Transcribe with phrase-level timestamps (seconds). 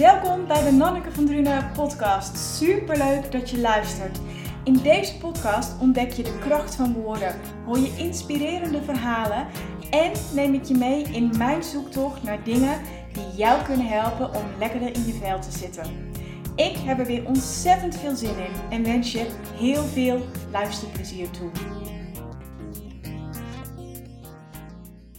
[0.00, 2.38] Welkom bij de Nanneke van Drunen podcast.
[2.38, 4.18] Superleuk dat je luistert.
[4.64, 7.34] In deze podcast ontdek je de kracht van woorden,
[7.64, 9.46] hoor je inspirerende verhalen
[9.90, 12.80] en neem ik je mee in mijn zoektocht naar dingen
[13.12, 15.84] die jou kunnen helpen om lekkerder in je vel te zitten.
[16.56, 20.20] Ik heb er weer ontzettend veel zin in en wens je heel veel
[20.52, 21.50] luisterplezier toe.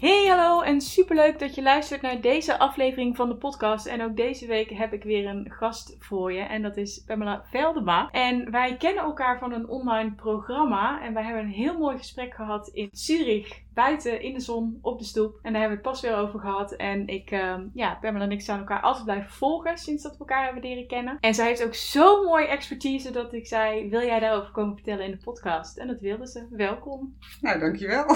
[0.02, 3.86] Hey hallo en superleuk dat je luistert naar deze aflevering van de podcast.
[3.86, 7.44] En ook deze week heb ik weer een gast voor je en dat is Pamela
[7.50, 8.10] Veldema.
[8.12, 12.34] En wij kennen elkaar van een online programma en wij hebben een heel mooi gesprek
[12.34, 13.62] gehad in Zurich.
[13.74, 15.40] Buiten in de zon op de stoep.
[15.42, 16.72] En daar hebben we het pas weer over gehad.
[16.76, 20.20] En ik, uh, ja, Pamela en ik zijn elkaar altijd blijven volgen sinds dat we
[20.20, 21.18] elkaar hebben leren kennen.
[21.20, 25.06] En zij heeft ook zo'n mooie expertise dat ik zei: Wil jij daarover komen vertellen
[25.06, 25.78] in de podcast?
[25.78, 26.48] En dat wilde ze.
[26.50, 27.18] Welkom.
[27.42, 28.06] Nou, dankjewel.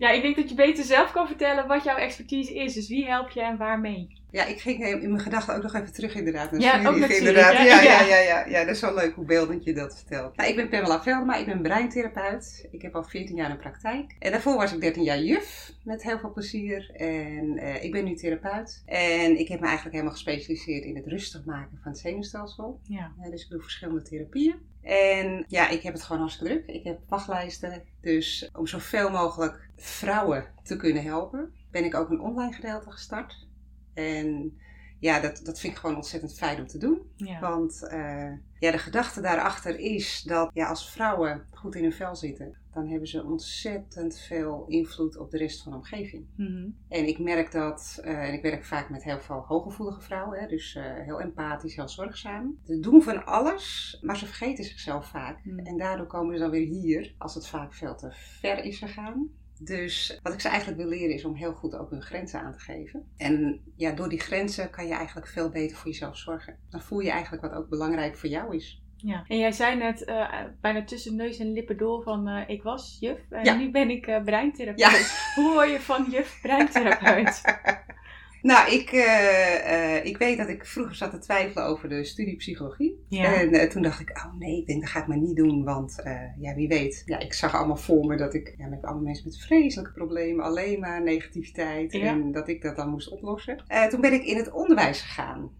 [0.00, 2.74] Ja, ik denk dat je beter zelf kan vertellen wat jouw expertise is.
[2.74, 4.18] Dus wie help je en waarmee?
[4.30, 6.96] Ja, ik ging in mijn gedachten ook nog even terug inderdaad naar Ja, Zurich, ook
[6.96, 7.52] naar Zurich, inderdaad.
[7.52, 7.62] ja.
[7.64, 8.00] Ja, Ja.
[8.00, 8.64] ja, ja, ja, ja.
[8.64, 10.36] dat is wel leuk hoe beeldend je dat vertelt.
[10.36, 12.68] Nou, ik ben Pamela Veldema, ik ben breintherapeut.
[12.70, 14.16] Ik heb al 14 jaar een praktijk.
[14.18, 16.90] En daarvoor was ik 13 jaar juf, met heel veel plezier.
[16.94, 18.82] En eh, ik ben nu therapeut.
[18.86, 22.80] En ik heb me eigenlijk helemaal gespecialiseerd in het rustig maken van het zenuwstelsel.
[22.82, 23.12] Ja.
[23.22, 24.54] Ja, dus ik doe verschillende therapieën.
[24.82, 26.76] En ja, ik heb het gewoon hartstikke druk.
[26.76, 27.82] Ik heb wachtlijsten.
[28.00, 33.48] Dus om zoveel mogelijk vrouwen te kunnen helpen, ben ik ook een online gedeelte gestart.
[33.94, 34.58] En
[35.00, 37.02] ja, dat, dat vind ik gewoon ontzettend fijn om te doen.
[37.16, 37.40] Ja.
[37.40, 42.16] Want eh, ja, de gedachte daarachter is dat ja, als vrouwen goed in hun vel
[42.16, 46.26] zitten, dan hebben ze ontzettend veel invloed op de rest van de omgeving.
[46.36, 46.68] Mhm.
[46.88, 50.46] En ik merk dat, eh, en ik werk vaak met heel veel hooggevoelige vrouwen, hè,
[50.46, 52.58] dus eh, heel empathisch, heel zorgzaam.
[52.64, 55.44] Ze doen van alles, maar ze vergeten zichzelf vaak.
[55.44, 55.58] Mhm.
[55.58, 59.28] En daardoor komen ze dan weer hier, als het vaak veel te ver is gegaan.
[59.62, 62.52] Dus wat ik ze eigenlijk wil leren is om heel goed ook hun grenzen aan
[62.52, 63.06] te geven.
[63.16, 66.56] En ja, door die grenzen kan je eigenlijk veel beter voor jezelf zorgen.
[66.70, 68.82] Dan voel je eigenlijk wat ook belangrijk voor jou is.
[68.96, 69.24] ja.
[69.28, 70.28] En jij zei net eh,
[70.60, 73.54] bijna tussen neus en lippen door van eh, ik was juf en Ja.
[73.56, 75.12] nu ben ik eh breintherapeut.
[75.36, 77.40] Hoe word je van juf breintherapeut?
[78.42, 82.36] Nou, ik, eh, eh, ik weet dat ik vroeger zat te twijfelen over de studie
[82.36, 83.04] psychologie.
[83.08, 83.34] Ja.
[83.34, 85.64] En eh, toen dacht ik, oh nee, ik denk dat ga ik maar niet doen.
[85.64, 86.02] Want
[86.38, 87.02] ja, wie weet.
[87.04, 90.44] Ja, ik zag allemaal voor me dat ik ja, met allemaal mensen met vreselijke problemen,
[90.44, 91.92] alleen maar negativiteit.
[91.92, 92.06] Ja.
[92.06, 93.64] En dat ik dat dan moest oplossen.
[93.88, 95.50] Toen ben ik in het onderwijs gegaan.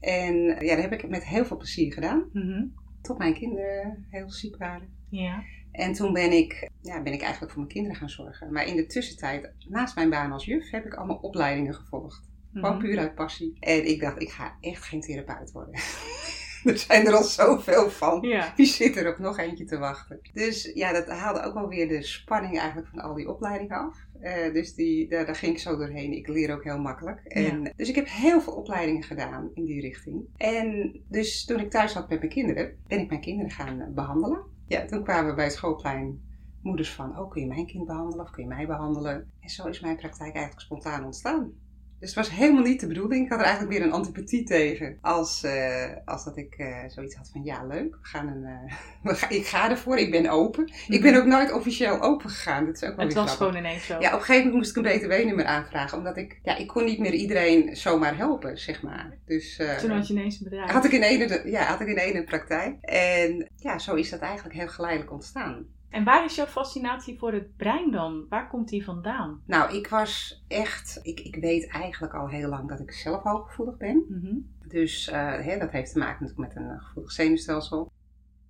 [0.00, 2.28] En ja, dat heb ik met heel veel plezier gedaan.
[2.32, 2.64] Mhm.
[3.02, 4.88] Tot mijn kinderen heel ziek waren.
[5.10, 5.42] Ja.
[5.72, 8.52] En toen ben ik, ja, ben ik eigenlijk voor mijn kinderen gaan zorgen.
[8.52, 12.26] Maar in de tussentijd, naast mijn baan als juf, heb ik allemaal opleidingen gevolgd.
[12.52, 12.80] Gewoon Mhm.
[12.84, 13.56] puur uit passie.
[13.60, 15.74] En ik dacht, ik ga echt geen therapeut worden.
[16.64, 18.20] er zijn er al zoveel van.
[18.28, 18.52] Ja.
[18.56, 20.20] Wie zit er op nog eentje te wachten?
[20.32, 23.98] Dus ja, dat haalde ook wel weer de spanning eigenlijk van al die opleidingen af.
[24.20, 26.12] Eh, dus die, daar, daar ging ik zo doorheen.
[26.12, 27.20] Ik leer ook heel makkelijk.
[27.24, 30.24] En, Dus ik heb heel veel opleidingen gedaan in die richting.
[30.36, 33.88] En dus toen ik thuis zat met mijn kinderen, ben ik mijn kinderen gaan eh,
[33.94, 34.56] behandelen.
[34.68, 36.22] Ja, toen kwamen we bij het schoolplein
[36.62, 39.30] moeders van, oh kun je mijn kind behandelen of kun je mij behandelen?
[39.40, 41.52] En zo is mijn praktijk eigenlijk spontaan ontstaan.
[42.00, 43.24] Dus het was helemaal niet de bedoeling.
[43.24, 44.98] Ik had er eigenlijk weer een antipathie tegen.
[45.00, 48.74] Als, eh, als dat ik eh, zoiets had van, ja leuk, we gaan een, eh,
[49.10, 50.72] we ga- ik ga ervoor, ik ben open.
[50.88, 52.64] Ik ben ook nooit officieel open gegaan.
[52.66, 53.46] Dat is ook wel Het was grappig.
[53.46, 54.00] gewoon ineens zo.
[54.00, 55.98] Ja, op een gegeven moment moest ik een btw-nummer aanvragen.
[55.98, 59.16] Omdat ik, ja, ik kon niet meer iedereen zomaar helpen, zeg maar.
[59.26, 60.70] Dus Toen had je ineens een bedrijf.
[60.70, 62.76] had ik in ene, ja, had ik in ene praktijk.
[62.80, 65.66] En ja, zo is dat eigenlijk heel geleidelijk ontstaan.
[65.90, 68.26] En waar is jouw fascinatie voor het brein dan?
[68.28, 69.42] Waar komt die vandaan?
[69.46, 73.76] Nou, ik was echt, ik, ik weet eigenlijk al heel lang dat ik zelf hooggevoelig
[73.76, 74.04] ben.
[74.08, 74.36] Mhm.
[74.68, 77.92] Dus eh, hè, dat heeft te maken natuurlijk met een gevoelig zenuwstelsel.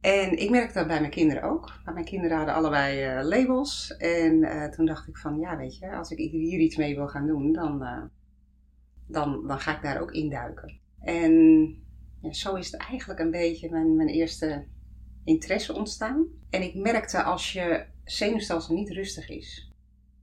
[0.01, 1.73] En ik merkte dat bij mijn kinderen ook.
[1.85, 3.97] Maar mijn kinderen hadden allebei eh, labels.
[3.97, 7.09] En eh, toen dacht ik van, ja weet je, als ik hier iets mee wil
[7.09, 7.79] gaan doen, dan,
[9.07, 10.81] dan, dan ga ik daar ook induiken.
[11.01, 11.33] En
[12.21, 14.67] ja, zo is het eigenlijk een beetje mijn, mijn eerste
[15.25, 16.27] interesse ontstaan.
[16.51, 19.73] En ik merkte als je zenuwstelsel niet rustig is,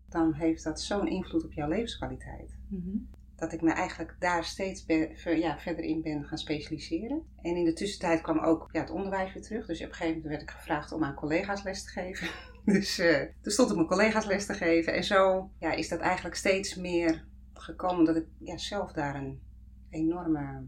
[0.10, 2.98] dan heeft dat zo'n invloed op jouw levenskwaliteit Mhm.
[3.36, 4.84] dat ik me eigenlijk daar steeds
[5.14, 7.22] ver- ja, verder in ben gaan specialiseren.
[7.42, 9.66] En in de tussentijd kwam ook ja, het onderwijs weer terug.
[9.66, 12.28] Dus op een gegeven moment werd ik gevraagd om aan collega's les te geven.
[12.66, 14.94] Dus eh, toen stond ik mijn collega's les te geven.
[14.94, 19.40] En zo ja, is dat eigenlijk steeds meer gekomen dat ik ja, zelf daar een
[19.90, 20.68] enorme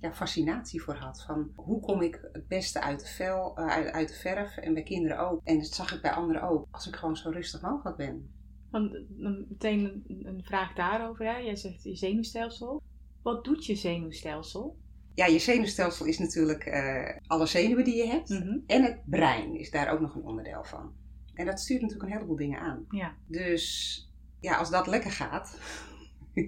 [0.00, 1.22] ja, fascinatie voor had.
[1.22, 4.74] Van hoe kom ik het beste uit de, vel, eh, uit, uit de verf en
[4.74, 5.40] bij kinderen ook.
[5.44, 6.66] En dat zag ik bij anderen ook.
[6.70, 8.30] Als ik gewoon zo rustig mogelijk ben.
[8.70, 11.26] Want meteen een, een vraag daarover.
[11.26, 11.36] Hè?
[11.36, 12.82] Jij zegt je zenuwstelsel.
[13.22, 14.76] Wat doet je zenuwstelsel?
[15.14, 18.28] Ja, je zenuwstelsel is natuurlijk eh, alle zenuwen die je hebt.
[18.28, 18.58] Mhm.
[18.66, 20.92] En het brein is daar ook nog een onderdeel van.
[21.34, 22.84] En dat stuurt natuurlijk een heleboel dingen aan.
[22.88, 23.14] Ja.
[23.26, 24.08] Dus
[24.40, 25.58] ja, als dat lekker gaat,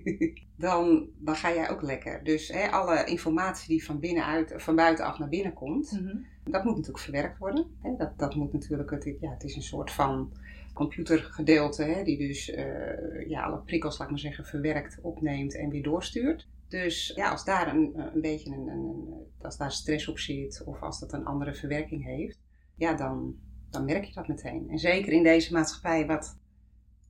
[0.57, 2.25] dan, dan ga jij ook lekker.
[2.25, 6.17] Dus hè, alle informatie die van, binnenuit, van buitenaf naar binnen komt, Mhm.
[6.45, 7.67] dat moet natuurlijk verwerkt worden.
[7.83, 7.97] Hè.
[7.97, 10.33] Dat, dat moet natuurlijk, het, ja, het is een soort van
[10.75, 15.69] computergedeelte, hè, die dus eh, ja, alle prikkels, laat ik maar zeggen, verwerkt, opneemt en
[15.71, 16.49] weer doorstuurt.
[16.69, 19.09] Dus ja, als daar een, een beetje een, een,
[19.41, 22.39] als daar stress op zit of als dat een andere verwerking heeft,
[22.77, 23.37] ja, dan,
[23.71, 24.71] dan merk je dat meteen.
[24.71, 26.39] En zeker in deze maatschappij wat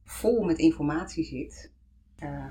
[0.05, 1.72] vol met informatie zit, eh,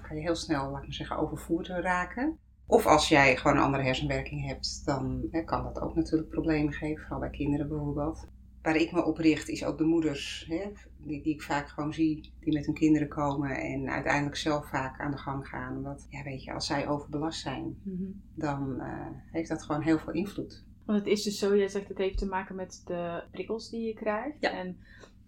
[0.07, 2.37] kan je heel snel, laat ik maar zeggen, overvoerd raken.
[2.65, 6.73] Of als jij gewoon een andere hersenwerking hebt, dan hè, kan dat ook natuurlijk problemen
[6.73, 8.27] geven, vooral bij kinderen bijvoorbeeld.
[8.61, 11.93] Waar ik me op richt is ook de moeders, hè, die, die ik vaak gewoon
[11.93, 15.77] zie, die met hun kinderen komen en uiteindelijk zelf vaak aan de gang gaan.
[15.77, 18.03] Omdat, ja weet je, als zij overbelast zijn, Mhm.
[18.35, 20.63] dan eh, heeft dat gewoon heel veel invloed.
[20.85, 23.87] Want het is dus zo, jij zegt het heeft te maken met de prikkels die
[23.87, 24.37] je krijgt.
[24.39, 24.51] Ja.
[24.51, 24.77] En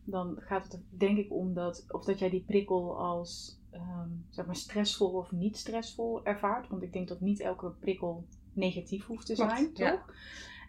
[0.04, 4.46] dan gaat het denk ik om dat, of dat jij die prikkel als ehm, zeg
[4.46, 6.68] maar stressvol of niet stressvol ervaart.
[6.68, 9.92] Want ik denk dat niet elke prikkel negatief hoeft te Klopt, zijn, ja.
[9.92, 10.16] toch?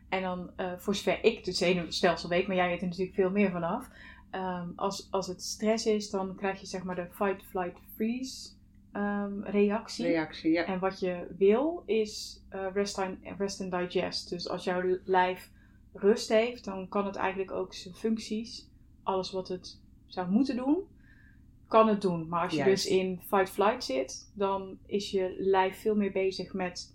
[0.09, 3.31] En dan, eh, voor zover ik het zenuwstelsel weet, maar jij weet er natuurlijk veel
[3.31, 3.89] meer vanaf.
[4.31, 8.51] Ehm, als, als het stress is, dan krijg je zeg maar de fight, flight, freeze
[8.93, 10.07] ehm, reactie.
[10.07, 10.65] Reactie, ja.
[10.65, 14.29] En wat je wil is eh, rest, and, rest and digest.
[14.29, 15.50] Dus als jouw lijf
[15.93, 18.69] rust heeft, dan kan het eigenlijk ook zijn functies,
[19.03, 20.79] alles wat het zou moeten doen,
[21.69, 22.28] kan het doen.
[22.28, 22.84] Maar als je Juist.
[22.84, 26.93] dus in fight-flight zit, dan is je lijf veel meer bezig met...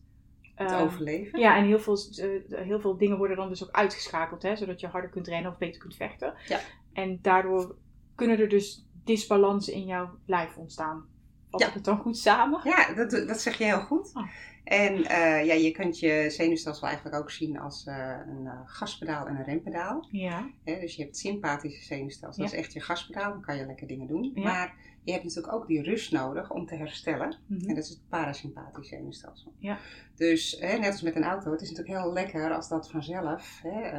[0.56, 1.40] Het ehm, overleven.
[1.40, 4.80] ja, en heel veel, eh, heel veel dingen worden dan dus ook uitgeschakeld, hè, zodat
[4.80, 6.34] je harder kunt rennen of beter kunt vechten.
[6.48, 6.60] Ja.
[6.94, 7.76] En daardoor
[8.16, 11.06] kunnen er dus disbalansen in jouw lijf ontstaan.
[11.50, 11.68] Vat Ja.
[11.68, 12.62] ik het dan goed samen?
[12.64, 14.12] Ja, dat, dat zeg je heel goed.
[14.14, 14.28] Oh.
[14.70, 19.28] En eh, ja, je kunt je zenuwstelsel eigenlijk ook zien als eh, een eh, gaspedaal
[19.28, 20.08] en een rempedaal.
[20.12, 20.50] Ja.
[20.64, 23.88] Dus je hebt het sympathische zenuwstelsel, dat is echt je gaspedaal, dan kan je lekker
[23.88, 24.32] dingen doen.
[24.34, 24.44] Ja.
[24.44, 27.38] Maar je hebt natuurlijk ook die rust nodig om te herstellen.
[27.46, 27.70] Mhm.
[27.70, 29.54] En dat is het parasympathische zenuwstelsel.
[29.58, 29.78] Ja.
[30.16, 33.90] Dus net als met een auto, het is natuurlijk heel lekker als dat vanzelf hè,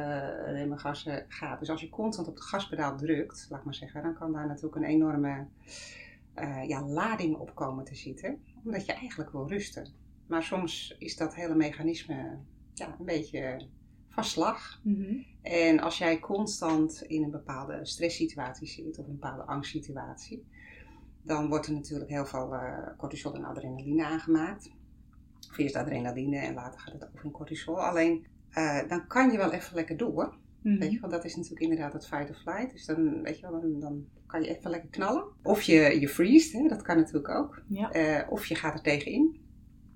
[0.51, 1.59] remmen gassen gaat.
[1.59, 4.47] Dus als je constant op het gaspedaal drukt, laat ik maar zeggen, dan kan daar
[4.47, 5.47] natuurlijk een enorme
[6.33, 8.43] eh, ja, lading op komen te zitten.
[8.63, 9.87] Omdat je eigenlijk wil rusten.
[10.27, 12.39] Maar soms is dat hele mechanisme
[12.73, 13.67] ja, een beetje
[14.09, 14.79] van slag.
[14.83, 15.15] Mhm.
[15.41, 20.45] En als jij constant in een bepaalde stresssituatie zit of een bepaalde angstsituatie,
[21.21, 24.71] dan wordt er natuurlijk heel veel eh, cortisol en adrenaline aangemaakt.
[25.49, 27.81] Of eerst adrenaline en later gaat het over in cortisol.
[27.81, 30.37] Alleen eh, dan kan je wel even lekker door.
[30.61, 30.79] Mhm.
[30.79, 32.71] Weet je wel, dat is natuurlijk inderdaad het fight or flight.
[32.71, 35.23] Dus dan, weet je wel, dan, dan kan je even lekker knallen.
[35.43, 37.61] Of je, je freest, hè, dat kan natuurlijk ook.
[37.67, 37.91] Ja.
[37.91, 39.39] Eh, of je gaat er tegenin.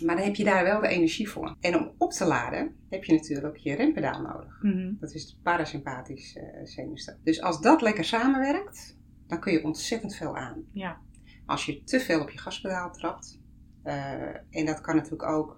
[0.06, 1.56] Maar dan heb je daar wel de energie voor.
[1.60, 4.60] En om op te laden heb je natuurlijk je rempedaal nodig.
[4.62, 4.94] Mhm.
[5.00, 7.24] Dat is het parasympathisch eh zenuwstelsel.
[7.24, 8.98] Dus als dat lekker samenwerkt,
[9.28, 10.64] dan kun je ontzettend veel aan.
[10.72, 10.98] Ja.
[11.46, 13.40] Als je te veel op je gaspedaal trapt,
[13.84, 15.58] eh, en dat kan natuurlijk ook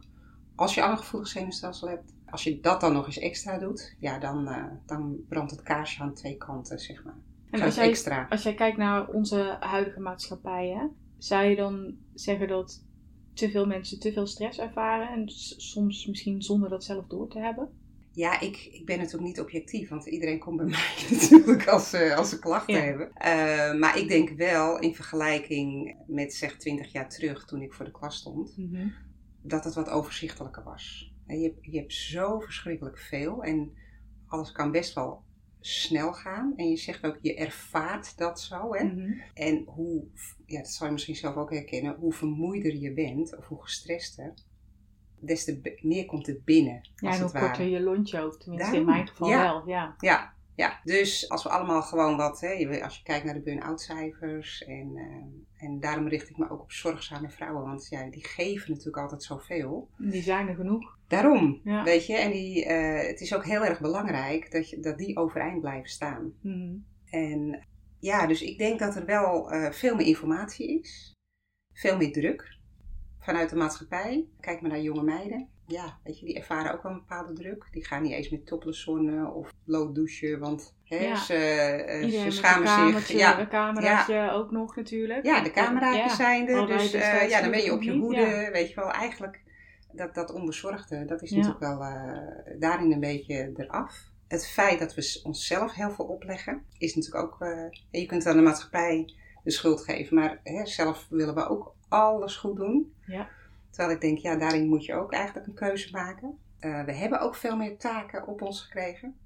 [0.57, 3.95] als je al een gevoelig zenuwstelsel hebt, als je dat dan nog eens extra doet,
[3.99, 7.17] ja, dan, eh, dan brandt het kaarsje aan twee kanten, zeg maar.
[7.49, 8.25] En als jij, extra.
[8.29, 10.87] als jij kijkt naar onze huidige maatschappij, hè,
[11.17, 12.85] zou je dan zeggen dat
[13.33, 17.39] te veel mensen te veel stress ervaren en soms misschien zonder dat zelf door te
[17.39, 17.69] hebben?
[18.11, 22.15] Ja, ik, ik ben natuurlijk niet objectief, want iedereen komt bij mij natuurlijk als, ze
[22.15, 22.81] als ze klachten Ja.
[22.81, 23.13] hebben.
[23.13, 27.85] Eh, maar ik denk wel in vergelijking met zeg 20 jaar terug toen ik voor
[27.85, 28.55] de klas stond,
[29.41, 31.11] dat het wat overzichtelijker was.
[31.27, 33.71] Je hebt, je hebt zo verschrikkelijk veel en
[34.27, 35.23] alles kan best wel
[35.59, 36.53] snel gaan.
[36.55, 38.73] En je zegt ook, je ervaart dat zo.
[38.73, 38.83] Hè?
[38.83, 39.13] Mhm.
[39.33, 40.03] En hoe,
[40.45, 44.33] ja, dat zal je misschien zelf ook herkennen, hoe vermoeider je bent of hoe gestrester,
[45.19, 46.89] des te meer komt het binnen.
[46.95, 48.39] Ja, als en hoe korter je lontje ook.
[48.39, 49.41] Tenminste, in mijn geval Ja.
[49.43, 49.67] wel.
[49.67, 49.95] Ja.
[49.99, 53.81] Ja, ja, dus als we allemaal gewoon wat, hè, als je kijkt naar de burn-out
[53.81, 58.27] cijfers en, eh, en daarom richt ik me ook op zorgzame vrouwen, want ja, die
[58.27, 59.89] geven natuurlijk altijd zoveel.
[59.97, 60.97] Die zijn er genoeg.
[61.07, 61.83] Daarom, Ja.
[61.83, 65.17] weet je, en die, eh, het is ook heel erg belangrijk dat, je, dat die
[65.17, 66.33] overeind blijven staan.
[66.41, 66.75] Mhm.
[67.09, 67.67] En
[67.99, 71.13] ja, dus ik denk dat er wel eh, veel meer informatie is,
[71.73, 72.57] veel meer druk
[73.19, 74.27] vanuit de maatschappij.
[74.39, 75.49] Kijk maar naar jonge meiden.
[75.67, 77.67] Ja, weet je, die ervaren ook wel een bepaalde druk.
[77.71, 81.15] Die gaan niet eens met topless zonnen of bloot douchen, want hè, Ja.
[81.15, 82.67] ze, eh, ze schamen
[83.01, 83.07] zich.
[83.17, 85.25] Ja, een cameraatje ook nog natuurlijk.
[85.25, 86.15] ja, de cameraatjes Ja.
[86.15, 88.19] zijn er, dus eh, ja, dan ben je op je hoede.
[88.21, 88.51] ja.
[88.51, 89.41] Weet je wel, eigenlijk
[89.91, 91.35] dat, dat onbezorgde, dat is Ja.
[91.35, 94.05] natuurlijk wel eh, daarin een beetje eraf.
[94.27, 97.37] Het feit dat we onszelf heel veel opleggen, is natuurlijk ook...
[97.91, 102.35] je kunt aan de maatschappij de schuld geven, maar hè, zelf willen we ook alles
[102.35, 102.93] goed doen.
[103.05, 103.29] Ja.
[103.69, 106.37] Terwijl ik denk, ja, daarin moet je ook eigenlijk een keuze maken.
[106.59, 109.17] Eh, we hebben ook veel meer taken op ons gekregen.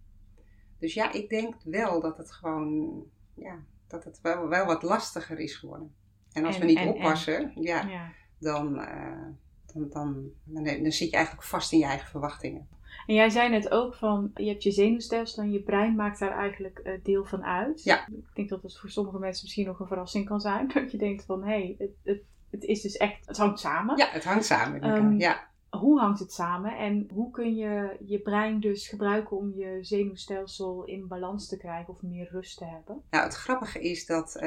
[0.79, 3.03] Dus ja, ik denk wel dat het gewoon,
[3.35, 5.95] ja, dat het wel, wel wat lastiger is geworden.
[6.33, 6.93] En als En- we niet en- en.
[6.93, 8.11] oppassen, ja, Ja.
[8.39, 9.27] dan, uh,
[9.73, 12.67] dan, dan, dan, dan zit je eigenlijk vast in je eigen verwachtingen.
[13.05, 16.37] En jij zei net ook van, je hebt je zenuwstelsel en je brein maakt daar
[16.37, 17.83] eigenlijk uh, deel van uit.
[17.83, 18.07] Ja.
[18.07, 20.67] Ik denk dat het voor sommige mensen misschien nog een verrassing kan zijn.
[20.73, 22.21] Dat je denkt van, hé, hey, het, het,
[22.51, 23.97] het is dus echt, het hangt samen.
[23.97, 25.49] Ja, het hangt samen Um, ja.
[25.69, 30.83] Hoe hangt het samen en hoe kun je je brein dus gebruiken om je zenuwstelsel
[30.83, 33.01] in balans te krijgen of meer rust te hebben?
[33.09, 34.41] Nou, het grappige is dat uh,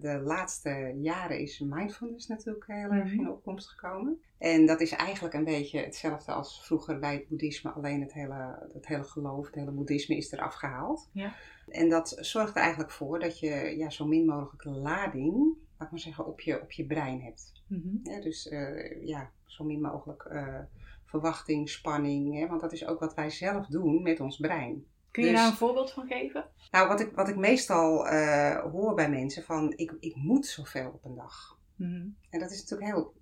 [0.00, 3.18] de laatste jaren is mindfulness natuurlijk heel erg Mhm.
[3.20, 4.20] in opkomst gekomen.
[4.38, 8.68] En dat is eigenlijk een beetje hetzelfde als vroeger bij het boeddhisme, alleen het hele,
[8.72, 11.08] het hele geloof, het hele boeddhisme is eraf gehaald.
[11.12, 11.32] Ja.
[11.68, 15.90] En dat zorgt er eigenlijk voor dat je ja, zo min mogelijk lading, laat ik
[15.90, 17.52] maar zeggen, op je, op je brein hebt.
[17.66, 17.96] Mhm.
[18.02, 20.58] Ja, dus uh, ja, zo min mogelijk uh,
[21.04, 22.38] verwachting, spanning.
[22.38, 24.86] Hè, want dat is ook wat wij zelf doen met ons brein.
[25.10, 26.44] Kun je Dus- daar een voorbeeld van geven?
[26.70, 30.90] Nou, wat ik, wat ik meestal uh, hoor bij mensen van ik, ik moet zoveel
[30.94, 31.58] op een dag.
[31.76, 32.06] Mhm.
[32.30, 33.14] En dat is natuurlijk heel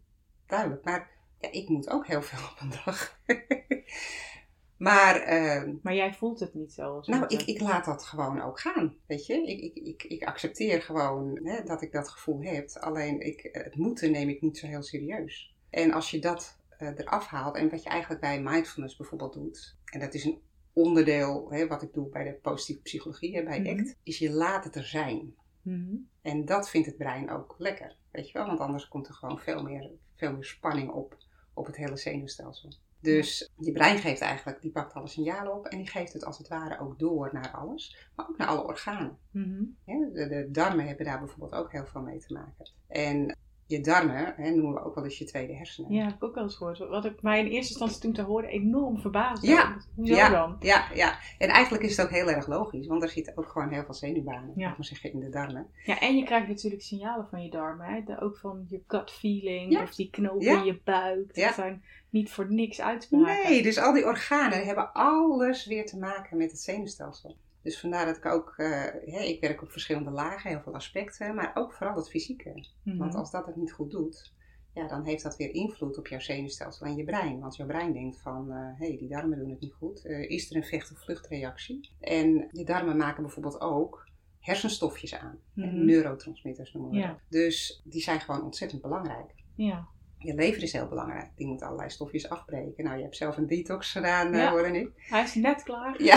[0.47, 0.85] duidelijk.
[0.85, 3.19] Maar ja, ik moet ook heel veel op een dag.
[4.77, 6.97] maar uh, Maar jij voelt het niet zo.
[6.97, 8.97] als nou, ik, ik laat dat gewoon ook gaan.
[9.07, 12.71] Weet je, ik, ik, ik, ik accepteer gewoon hè, dat ik dat gevoel heb.
[12.71, 15.55] Alleen ik, het moeten neem ik niet zo heel serieus.
[15.71, 19.77] En als je dat uh, eraf haalt en wat je eigenlijk bij mindfulness bijvoorbeeld doet,
[19.85, 20.41] en dat is een
[20.73, 23.69] onderdeel hè, wat ik doe bij de positieve psychologie, hè, bij Mhm.
[23.81, 25.35] ACT, is je laat het er zijn.
[25.63, 25.95] Mhm.
[26.23, 29.39] En dat vindt het brein ook lekker, weet je wel, want anders komt er gewoon
[29.39, 31.17] veel meer, veel meer spanning op,
[31.55, 32.73] op het hele zenuwstelsel.
[33.05, 36.39] Dus je brein geeft eigenlijk, die pakt alle signalen op en die geeft het als
[36.39, 39.19] het ware ook door naar alles, maar ook naar alle organen.
[39.31, 39.65] Mhm.
[39.85, 42.71] De, de darmen hebben daar bijvoorbeeld ook heel veel mee te maken.
[42.89, 45.93] En je darmen hè, noemen we ook wel eens je tweede hersenen.
[45.93, 46.79] Ja, heb ik ook wel eens gehoord.
[46.79, 49.47] Wat ik mij in eerste instantie toen te horen enorm verbaasde.
[49.47, 49.77] Ja.
[49.95, 50.57] Hoezo ja, dan?
[50.61, 53.69] Ja, ja, en eigenlijk is het ook heel erg logisch, want er zitten ook gewoon
[53.69, 54.69] heel veel zenuwbanen, Ja.
[54.69, 55.67] maar zeggen, in de darmen.
[55.85, 57.87] Ja, en je krijgt natuurlijk signalen van je darmen.
[57.87, 58.03] Hè?
[58.05, 59.83] De- ook van je gut feeling Ja.
[59.83, 61.35] of die knopen in je buik.
[61.35, 63.51] Dat zijn niet voor niks uitspraken.
[63.51, 67.37] Nee, dus al die organen hebben alles weer te maken met het zenuwstelsel.
[67.65, 68.69] Dus vandaar dat ik ook, uh,
[69.05, 72.67] hè, ik werk op verschillende lagen, heel veel aspecten, maar ook vooral het fysieke.
[72.83, 72.97] Mhm.
[72.97, 74.33] Want als dat het niet goed doet,
[74.75, 77.41] ja, dan heeft dat weer invloed op jouw zenuwstelsel en je brein.
[77.41, 80.05] Want jouw brein denkt van, hé, hey, die darmen doen het niet goed.
[80.05, 81.91] Uh, is er een vecht- of vluchtreactie?
[82.01, 84.09] En je darmen maken bijvoorbeeld ook
[84.41, 85.39] hersenstofjes aan.
[85.55, 85.85] Mhm.
[85.85, 87.09] Neurotransmitters noemen we Ja.
[87.09, 87.19] dat.
[87.29, 89.35] Dus die zijn gewoon ontzettend belangrijk.
[89.55, 89.87] Ja.
[90.25, 91.31] Je lever is heel belangrijk.
[91.37, 92.85] Die moet allerlei stofjes afbreken.
[92.85, 94.39] Nou, je hebt zelf een detox gedaan, Ja.
[94.39, 94.51] ja.
[94.51, 94.89] hoorde ik.
[94.97, 96.03] Hij is net klaar.
[96.03, 96.17] Ja,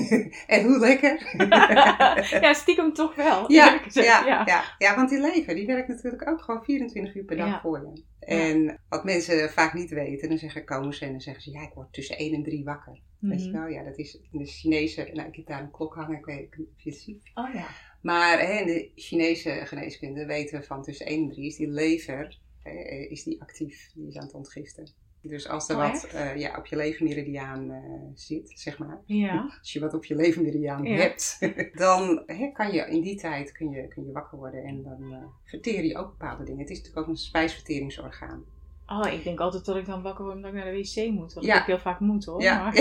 [0.56, 1.34] en hoe lekker.
[2.40, 3.52] ja, stiekem toch wel.
[3.52, 4.42] Ja, ja, ja.
[4.46, 4.62] ja.
[4.78, 7.60] ja, want die lever die werkt natuurlijk ook gewoon 24 uur per dag Ja.
[7.60, 8.02] voor je.
[8.20, 11.62] En wat mensen vaak niet weten, dan zeggen, komen ze en dan zeggen ze, ja,
[11.62, 13.00] ik word tussen 1 en 3 wakker.
[13.18, 13.58] Weet je Mhm.
[13.58, 16.24] wel, ja, dat is in de Chinese, nou, ik heb daar een klok hangen, ik
[16.24, 17.22] weet niet of je het ziet.
[17.34, 17.66] Oh ja.
[18.02, 21.68] Maar hè, in de Chinese geneeskunde weten we van tussen 1 en 3 is die
[21.70, 22.38] lever
[22.68, 24.88] eh, is die actief, die is aan het ontgiften.
[25.22, 27.80] Dus als er Oh, wat eh, ja, op je levermeridiaan eh,
[28.14, 29.46] zit, zeg maar, Ja.
[29.60, 30.96] als je wat op je levermeridiaan Ja.
[30.96, 31.38] hebt,
[31.84, 35.12] dan hè, kan je in die tijd kun je, kun je wakker worden en dan
[35.12, 36.60] eh, verteer je ook bepaalde dingen.
[36.60, 38.44] Het is natuurlijk ook een spijsverteringsorgaan.
[38.86, 41.32] Oh, ik denk altijd dat ik dan wakker word omdat ik naar de wc moet.
[41.34, 41.60] Wat Ja.
[41.60, 42.42] ik heel vaak moet hoor.
[42.42, 42.74] Ja, Maar,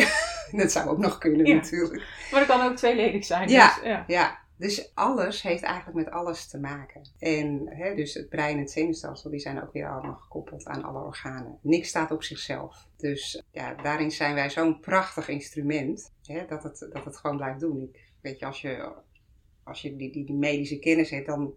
[0.62, 2.27] dat zou ook nog kunnen natuurlijk.
[2.32, 3.50] maar dat kan ook tweeledig zijn.
[3.50, 3.75] Ja.
[3.75, 4.39] Dus, ja.
[4.57, 7.09] Dus alles heeft eigenlijk met alles te maken.
[7.19, 10.83] En hè, dus het brein en het zenuwstelsel, die zijn ook weer allemaal gekoppeld aan
[10.83, 11.59] alle organen.
[11.61, 12.87] Niks staat op zichzelf.
[12.95, 17.59] Dus ja, daarin zijn wij zo'n prachtig instrument, hè, dat, het, dat het gewoon blijft
[17.59, 17.81] doen.
[17.81, 18.91] Ik, weet je, als je,
[19.63, 21.53] als je die, die, die medische kennis hebt, dan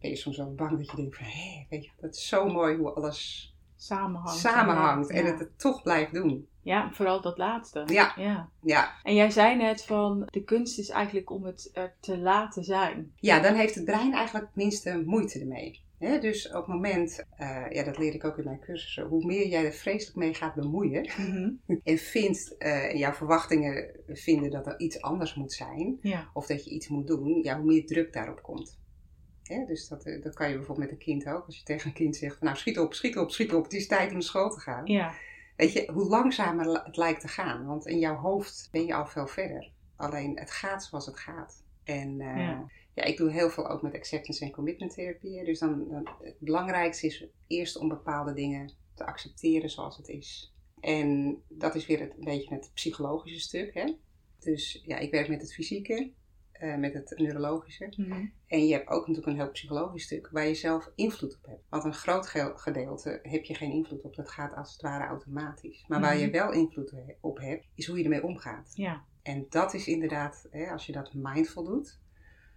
[0.00, 2.46] ben je soms wel bang dat je denkt van, hé, weet je, dat is zo
[2.46, 4.40] mooi hoe alles Samenhangt.
[4.40, 6.48] samenhangt en het toch blijft doen.
[6.66, 7.82] Ja, vooral dat laatste.
[7.86, 8.12] Ja.
[8.16, 8.48] ja.
[8.62, 12.64] Ja, En jij zei net van, de kunst is eigenlijk om het er te laten
[12.64, 13.12] zijn.
[13.16, 15.80] Ja, dan heeft het brein eigenlijk het minste moeite ermee.
[15.98, 19.24] Hè, dus op het moment, eh, ja, dat leer ik ook in mijn cursussen, hoe
[19.24, 21.10] meer jij er vreselijk mee gaat bemoeien
[21.84, 26.30] en vindt, en jouw verwachtingen vinden dat er iets anders moet zijn, Ja.
[26.32, 28.78] of dat je iets moet doen, ja, hoe meer druk daarop komt.
[29.42, 31.46] Hè, dus dat, eh, dat kan je bijvoorbeeld met een kind ook.
[31.46, 33.72] Als je tegen een kind zegt, van, nou schiet op, schiet op, schiet op, het
[33.72, 34.86] is tijd om naar school te gaan.
[34.86, 35.14] Ja.
[35.56, 37.66] Weet je, hoe langzamer het lijkt te gaan.
[37.66, 39.70] Want in jouw hoofd ben je al veel verder.
[39.96, 41.64] Alleen het gaat zoals het gaat.
[41.84, 42.70] En eh, Ja.
[42.94, 43.02] ja.
[43.02, 45.44] ik doe heel veel ook met acceptance en commitment therapie.
[45.44, 50.54] Dus dan, dan, het belangrijkste is eerst om bepaalde dingen te accepteren zoals het is.
[50.80, 53.74] En dat is weer het, een beetje het psychologische stuk.
[53.74, 53.94] Hè?
[54.38, 56.10] Dus ja, ik werk met het fysieke,
[56.58, 57.92] eh, met het neurologische.
[57.96, 58.26] Mhm.
[58.46, 61.62] En je hebt ook natuurlijk een heel psychologisch stuk waar je zelf invloed op hebt.
[61.68, 64.16] Want een groot ge- gedeelte heb je geen invloed op.
[64.16, 65.84] Dat gaat als het ware automatisch.
[65.88, 66.24] Maar waar Mhm.
[66.24, 68.70] je wel invloed op hebt, is hoe je ermee omgaat.
[68.74, 69.04] Ja.
[69.22, 72.00] En dat is inderdaad, hè, als je dat mindful doet,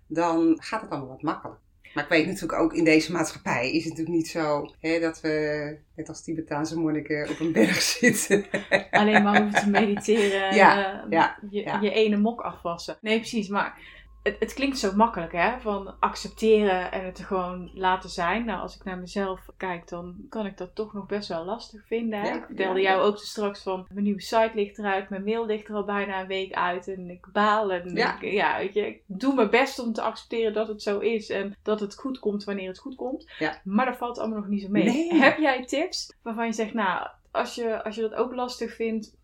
[0.07, 1.61] dan gaat het allemaal wat makkelijker.
[1.93, 5.21] Maar ik weet natuurlijk ook in deze maatschappij is het natuurlijk niet zo hè, dat
[5.21, 8.45] we net als Tibetaanse monniken op een berg zitten.
[8.91, 11.79] Alleen maar hoeven te mediteren Ja, ja, je, ja.
[11.81, 12.97] je ene mok afwassen.
[13.01, 13.47] Nee, precies.
[13.47, 13.77] Maar
[14.23, 15.59] het, het klinkt zo makkelijk, hè?
[15.59, 18.45] Van accepteren en het gewoon laten zijn.
[18.45, 21.85] Nou, als ik naar mezelf kijk, dan kan ik dat toch nog best wel lastig
[21.85, 22.19] vinden.
[22.19, 22.27] Hè?
[22.27, 23.07] Ja, ik vertelde ja, jou ja.
[23.07, 26.27] ook straks van, mijn nieuwe site ligt eruit, mijn mail ligt er al bijna een
[26.27, 27.71] week uit en ik baal.
[27.71, 28.21] En Ja.
[28.21, 31.29] ik, ja, weet je, ik doe mijn best om te accepteren dat het zo is
[31.29, 33.31] en dat het goed komt wanneer het goed komt.
[33.63, 34.83] Maar dat valt allemaal nog niet zo mee.
[34.83, 35.13] Nee.
[35.13, 39.17] Heb jij tips waarvan je zegt, nou, als je, als je dat ook lastig vindt,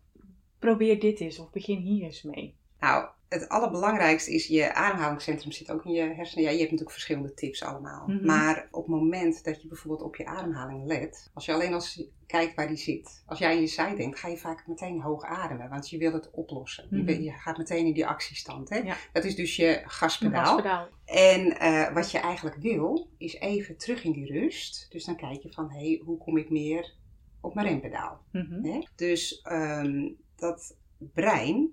[0.59, 2.55] probeer dit eens of begin hier eens mee.
[2.79, 6.43] Nou, het allerbelangrijkste is je ademhalingscentrum zit ook in je hersenen.
[6.43, 8.07] Ja, je hebt natuurlijk verschillende tips allemaal.
[8.07, 8.25] Mhm.
[8.25, 12.03] Maar op het moment dat je bijvoorbeeld op je ademhaling let, als je alleen als
[12.27, 15.23] kijkt waar die zit, als jij in je zij denkt, ga je vaak meteen hoog
[15.23, 16.87] ademen, want je wil het oplossen.
[16.89, 17.21] je, Mhm.
[17.21, 18.69] je gaat meteen in die actiestand.
[18.69, 18.77] Hè?
[18.77, 18.95] Ja.
[19.13, 20.87] Dat is dus je gaspedaal.
[21.05, 24.85] En eh, wat je eigenlijk wil, is even terug in die rust.
[24.89, 26.93] Dus dan kijk je van, hé, hey, hoe kom ik meer
[27.41, 28.21] op mijn rempedaal?
[28.31, 28.63] Mhm.
[28.63, 28.79] Hè?
[28.95, 31.69] Dus ehm, dat brein,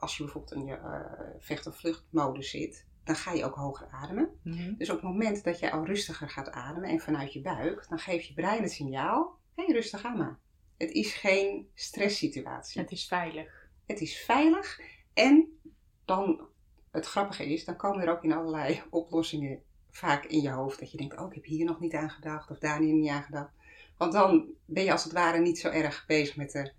[0.00, 1.00] als je bijvoorbeeld in je eh,
[1.38, 4.30] vecht- of vluchtmodus zit, dan ga je ook hoger ademen.
[4.42, 4.74] Mhm.
[4.76, 7.98] Dus op het moment dat je al rustiger gaat ademen en vanuit je buik, dan
[7.98, 10.38] geeft je brein het signaal, hé, hey, rustig aan maar.
[10.76, 12.80] Het is geen stresssituatie.
[12.80, 13.68] Het is veilig.
[13.86, 14.80] Het is veilig
[15.14, 15.58] en
[16.04, 16.40] dan,
[16.90, 20.78] het grappige is, dan komen er ook in allerlei oplossingen vaak in je hoofd.
[20.80, 23.22] Dat je denkt, oh ik heb hier nog niet aan gedacht of daar niet aan
[23.22, 23.50] gedacht.
[23.96, 26.72] Want dan ben je als het ware niet zo erg bezig met, de,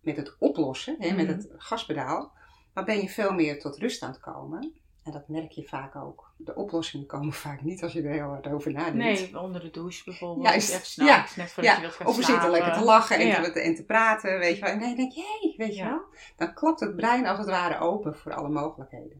[0.00, 1.36] met het oplossen, hè, met Mhm.
[1.36, 2.32] het gaspedaal.
[2.74, 4.72] Maar ben je veel meer tot rust aan het komen.
[5.02, 6.32] En dat merk je vaak ook.
[6.36, 8.96] De oplossingen komen vaak niet als je er heel hard over nadenkt.
[8.96, 10.46] Nee, onder de douche bijvoorbeeld.
[10.48, 13.16] Juist, Even s'nachts, net voordat Ja, je wilt gaan of we zitten lekker te lachen
[13.18, 13.50] en, Ja.
[13.50, 14.70] te, en te praten, weet je wel.
[14.70, 15.88] En dan denk je, hé, weet je Ja.
[15.88, 16.00] wel.
[16.36, 19.18] Dan klapt het brein als het ware open voor alle mogelijkheden.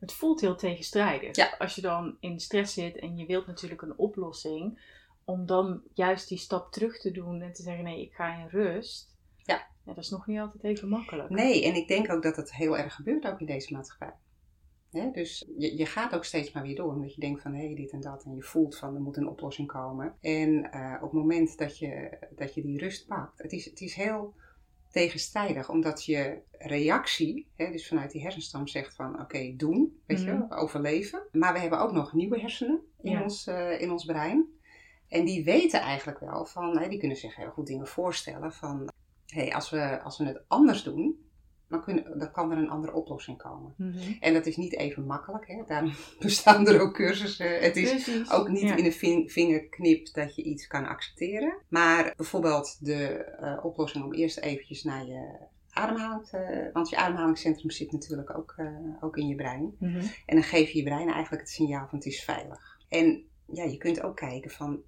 [0.00, 1.36] Het voelt heel tegenstrijdig.
[1.36, 1.54] Ja.
[1.58, 4.94] Als je dan in stress zit en je wilt natuurlijk een oplossing.
[5.24, 8.48] Om dan juist die stap terug te doen en te zeggen nee, ik ga in
[8.48, 9.15] rust.
[9.86, 9.94] Ja.
[9.94, 11.28] dat is nog niet altijd even makkelijk.
[11.30, 14.14] Nee, en ik denk ook dat het heel erg gebeurt ook in deze maatschappij.
[15.12, 17.90] Dus je, je gaat ook steeds maar weer door, omdat je denkt van hé, dit
[17.92, 18.24] en dat.
[18.24, 20.14] En je voelt van er moet een oplossing komen.
[20.20, 23.80] En eh, op het moment dat je, dat je die rust pakt, het is, het
[23.80, 24.34] is heel
[24.90, 30.52] tegenstrijdig, omdat je reactie, dus vanuit die hersenstam zegt van oké, doen, weet je, Mhm.
[30.52, 31.22] overleven.
[31.32, 33.22] Maar we hebben ook nog nieuwe hersenen in, Ja.
[33.22, 34.46] ons, eh, in ons brein.
[35.08, 38.88] En die weten eigenlijk wel van, die kunnen zich heel goed dingen voorstellen van
[39.36, 41.24] hé, als, we, als we het anders doen,
[41.68, 43.74] dan, kunnen, dan kan er een andere oplossing komen.
[43.76, 44.12] Mhm.
[44.20, 45.62] En dat is niet even makkelijk, hè?
[45.66, 47.58] daarom bestaan er ook cursussen.
[47.60, 48.32] Het is Precies.
[48.32, 48.76] ook niet Ja.
[48.76, 51.58] in een vin- vingerknip dat je iets kan accepteren.
[51.68, 55.36] Maar bijvoorbeeld de eh, oplossing om eerst eventjes naar je
[55.70, 56.70] ademhaling te...
[56.72, 58.66] Want je ademhalingscentrum zit natuurlijk ook, eh,
[59.00, 59.74] ook in je brein.
[59.78, 59.96] Mhm.
[60.26, 62.78] En dan geef je je brein eigenlijk het signaal van het is veilig.
[62.88, 64.80] En ja, je kunt ook kijken van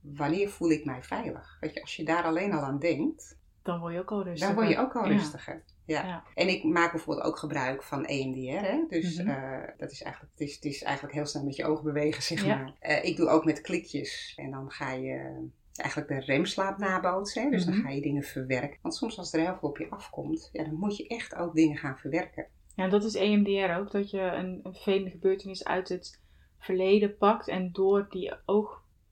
[0.00, 1.56] wanneer voel ik mij veilig?
[1.60, 4.46] Weet je, als je daar alleen al aan denkt, Dan word je ook al rustig.
[4.48, 5.62] dan word je ook al rustiger.
[5.86, 6.06] Ja.
[6.06, 6.22] Ja.
[6.34, 8.64] En ik maak bijvoorbeeld ook gebruik van EMDR.
[8.66, 8.84] Hè?
[8.88, 9.28] Dus Mhm.
[9.28, 12.22] eh, dat is eigenlijk, het, is, het is eigenlijk heel snel met je ogen bewegen,
[12.22, 12.56] zeg Ja.
[12.56, 12.72] maar.
[12.78, 14.32] Eh, ik doe ook met klikjes.
[14.36, 17.42] En dan ga je eigenlijk de remslaap nabootsen.
[17.42, 17.50] Hè?
[17.50, 17.74] Dus Mhm.
[17.74, 18.78] dan ga je dingen verwerken.
[18.82, 21.54] Want soms als er heel veel op je afkomt, ja, dan moet je echt ook
[21.54, 22.46] dingen gaan verwerken.
[22.74, 23.90] Ja, dat is EMDR ook.
[23.90, 26.20] Dat je een, een vervelende gebeurtenis uit het
[26.58, 27.48] verleden pakt.
[27.48, 28.34] En door die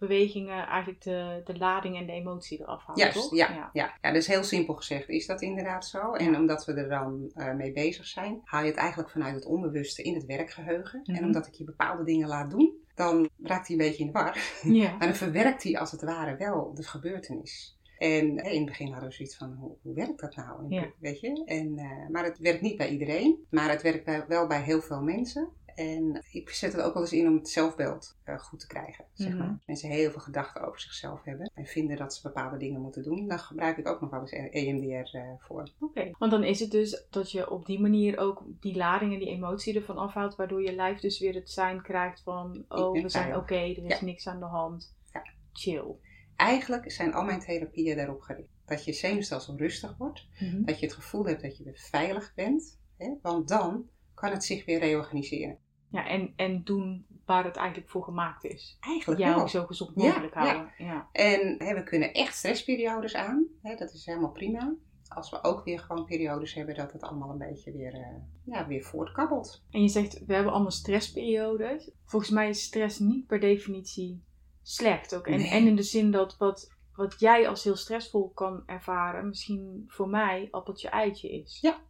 [0.01, 2.85] oogbewegingen eigenlijk de, de lading en de emotie eraf.
[2.95, 3.35] Juist, toch?
[3.35, 3.95] ja, ja.
[4.03, 4.13] ja.
[4.13, 6.13] dus heel simpel gezegd is dat inderdaad zo.
[6.13, 9.45] En omdat we er dan eh, mee bezig zijn, haal je het eigenlijk vanuit het
[9.47, 11.01] onbewuste in het werkgeheugen.
[11.05, 11.17] Mhm.
[11.17, 14.13] En omdat ik je bepaalde dingen laat doen, dan raakt hij een beetje in de
[14.13, 14.39] war.
[14.63, 14.91] Ja.
[14.91, 17.79] Maar dan verwerkt hij als het ware wel de gebeurtenis.
[17.99, 20.67] En hè, in het begin hadden we zoiets van, hoe, hoe werkt dat nou?
[20.69, 20.87] Ja.
[20.99, 21.43] Weet je?
[21.45, 24.81] En, eh, maar het werkt niet bij iedereen, maar het werkt bij- wel bij heel
[24.81, 25.49] veel mensen.
[25.75, 29.05] En ik zet het ook wel eens in om het zelfbeeld eh, goed te krijgen.
[29.13, 29.55] Zeg Mhm.
[29.67, 33.29] mensen heel veel gedachten over zichzelf hebben en vinden dat ze bepaalde dingen moeten doen.
[33.29, 35.69] Dan gebruik ik ook nog wel eens EMDR eh, voor.
[35.81, 36.11] Oké.
[36.19, 39.29] Want dan is het dus dat je op die manier ook die lading en die
[39.29, 40.37] emotie ervan afhaalt.
[40.37, 43.99] Waardoor je lijf dus weer het zijn krijgt van, oh, we zijn oké, er is
[43.99, 44.05] Ja.
[44.05, 44.97] niks aan de hand.
[45.13, 45.23] Ja.
[45.53, 45.95] Chill.
[46.37, 48.49] Eigenlijk zijn al mijn therapieën daarop gericht.
[48.65, 50.27] Dat je zenuwstelsel rustig wordt.
[50.41, 50.65] Mhm.
[50.65, 52.79] Dat je het gevoel hebt dat je weer veilig bent.
[52.97, 53.15] Hè?
[53.23, 53.89] Want dan
[54.21, 55.59] kan het zich weer reorganiseren.
[55.91, 58.77] Ja, en, en doen waar het eigenlijk voor gemaakt is.
[58.81, 59.49] Eigenlijk Jou wel.
[59.49, 60.41] zo gezond mogelijk ja.
[60.41, 60.73] houden.
[60.79, 61.09] Ja.
[61.13, 63.47] En hè, we kunnen echt stressperiodes aan.
[63.63, 64.75] Hè, dat is helemaal prima.
[65.09, 68.67] Als we ook weer gewoon periodes hebben dat het allemaal een beetje weer, eh, ja,
[68.67, 69.65] weer voortkabbelt.
[69.71, 71.91] En je zegt, we hebben allemaal stressperiodes.
[72.05, 74.23] Volgens mij is stress niet per definitie
[74.63, 75.15] slecht.
[75.15, 75.27] Ook.
[75.27, 75.51] En, Nee.
[75.51, 80.09] en in de zin dat wat, wat jij als heel stressvol kan ervaren, misschien voor
[80.09, 81.59] mij appeltje eitje is.
[81.61, 81.81] Ja.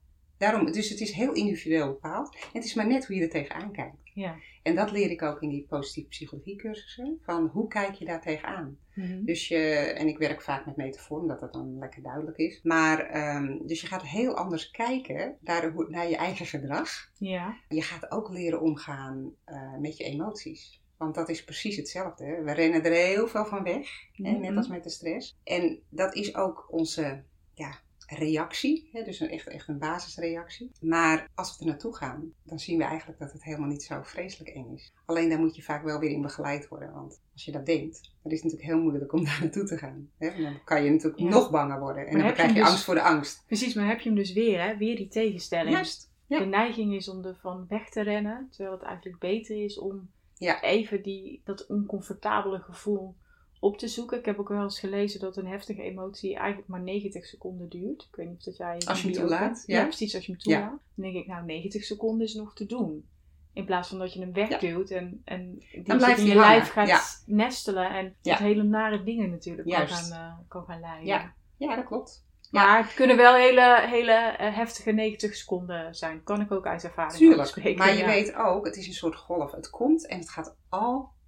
[0.41, 2.35] Daarom, dus het is heel individueel bepaald.
[2.35, 3.97] En het is maar net hoe je er tegenaan kijkt.
[4.15, 4.37] Ja.
[4.63, 7.19] En dat leer ik ook in die positieve psychologie cursussen.
[7.25, 8.79] Van hoe kijk je daar tegenaan?
[8.95, 9.25] Mhm.
[9.25, 12.61] Dus je, en ik werk vaak met metafoor, omdat dat dan lekker duidelijk is.
[12.63, 16.89] Maar, ehm, dus je gaat heel anders kijken naar, naar je eigen gedrag.
[17.19, 17.57] Ja.
[17.69, 20.81] Je gaat ook leren omgaan eh, met je emoties.
[20.97, 22.25] Want dat is precies hetzelfde.
[22.25, 22.43] hè.
[22.43, 24.57] We rennen er heel veel van weg, hè, net Mhm.
[24.57, 25.39] als met de stress.
[25.45, 27.23] En dat is ook onze
[27.55, 27.79] ja,
[28.17, 30.71] reactie, hè, dus een, echt, echt een basisreactie.
[30.81, 34.01] Maar als we er naartoe gaan, dan zien we eigenlijk dat het helemaal niet zo
[34.03, 34.93] vreselijk eng is.
[35.07, 36.93] Alleen daar moet je vaak wel weer in begeleid worden.
[36.93, 39.79] Want als je dat denkt, dan is het natuurlijk heel moeilijk om daar naartoe te
[39.79, 40.11] gaan.
[40.19, 40.31] Hè?
[40.31, 41.29] Want Dan kan je natuurlijk Ja.
[41.29, 42.07] nog banger worden.
[42.07, 43.43] En Maar dan krijg je dus- angst voor de angst.
[43.47, 44.77] Precies, maar heb je hem dus weer, hè?
[44.77, 45.71] Weer die tegenstelling.
[45.75, 46.11] Juist.
[46.27, 46.39] ja.
[46.39, 50.63] De neiging is om ervan weg te rennen, terwijl het eigenlijk beter is om Ja.
[50.63, 53.15] even die, dat oncomfortabele gevoel
[53.61, 54.19] op te zoeken.
[54.19, 58.03] Ik heb ook wel eens gelezen dat een heftige emotie eigenlijk maar 90 seconden duurt.
[58.11, 58.79] Ik weet niet of dat jij...
[58.87, 59.83] Als je hem toelaat, ja.
[59.83, 60.71] precies, als je hem toelaat.
[60.71, 60.81] Dan
[61.13, 63.09] denk ik, nou, 90 seconden is nog te doen.
[63.53, 66.71] In plaats van dat je hem wegduwt en, en die blijft zich in je lijf
[66.71, 71.07] gaat nestelen en tot hele nare dingen natuurlijk kan gaan, eh, kan gaan leiden.
[71.07, 71.35] Ja.
[71.57, 72.25] ja, dat klopt.
[72.51, 76.23] Maar het kunnen wel hele, hele eh, heftige 90 seconden zijn.
[76.23, 77.49] Kan ik ook uit ervaring Tuurlijk.
[77.49, 77.79] spreken.
[77.79, 78.07] Maar je ja.
[78.07, 79.53] weet ook, het is een soort golf.
[79.53, 81.20] Het komt en het gaat altijd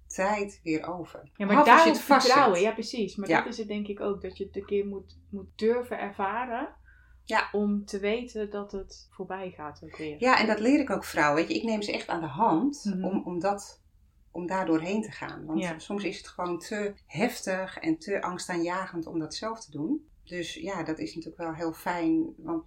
[0.63, 1.29] weer over.
[1.35, 3.15] Ja, maar daarop het vertrouwen, ja precies.
[3.15, 3.37] Maar Ja.
[3.41, 6.75] dat is het denk ik ook, dat je het een keer moet, moet durven ervaren.
[7.25, 7.49] Ja.
[7.51, 10.15] Om te weten dat het voorbij gaat ook weer.
[10.19, 11.35] Ja, en dat leer ik ook vrouwen.
[11.41, 13.03] Weet je, ik neem ze echt aan de hand Mhm.
[13.05, 13.81] om, om, dat,
[14.31, 15.45] om daar doorheen te gaan.
[15.45, 15.79] Want Ja.
[15.79, 20.07] soms is het gewoon te heftig en te angstaanjagend om dat zelf te doen.
[20.23, 22.33] Dus ja, dat is natuurlijk wel heel fijn.
[22.37, 22.63] Want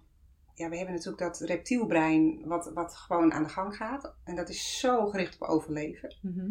[0.53, 4.15] ja, we hebben natuurlijk dat reptielbrein wat, wat gewoon aan de gang gaat.
[4.23, 6.15] En dat is zo gericht op overleven.
[6.21, 6.49] Mhm.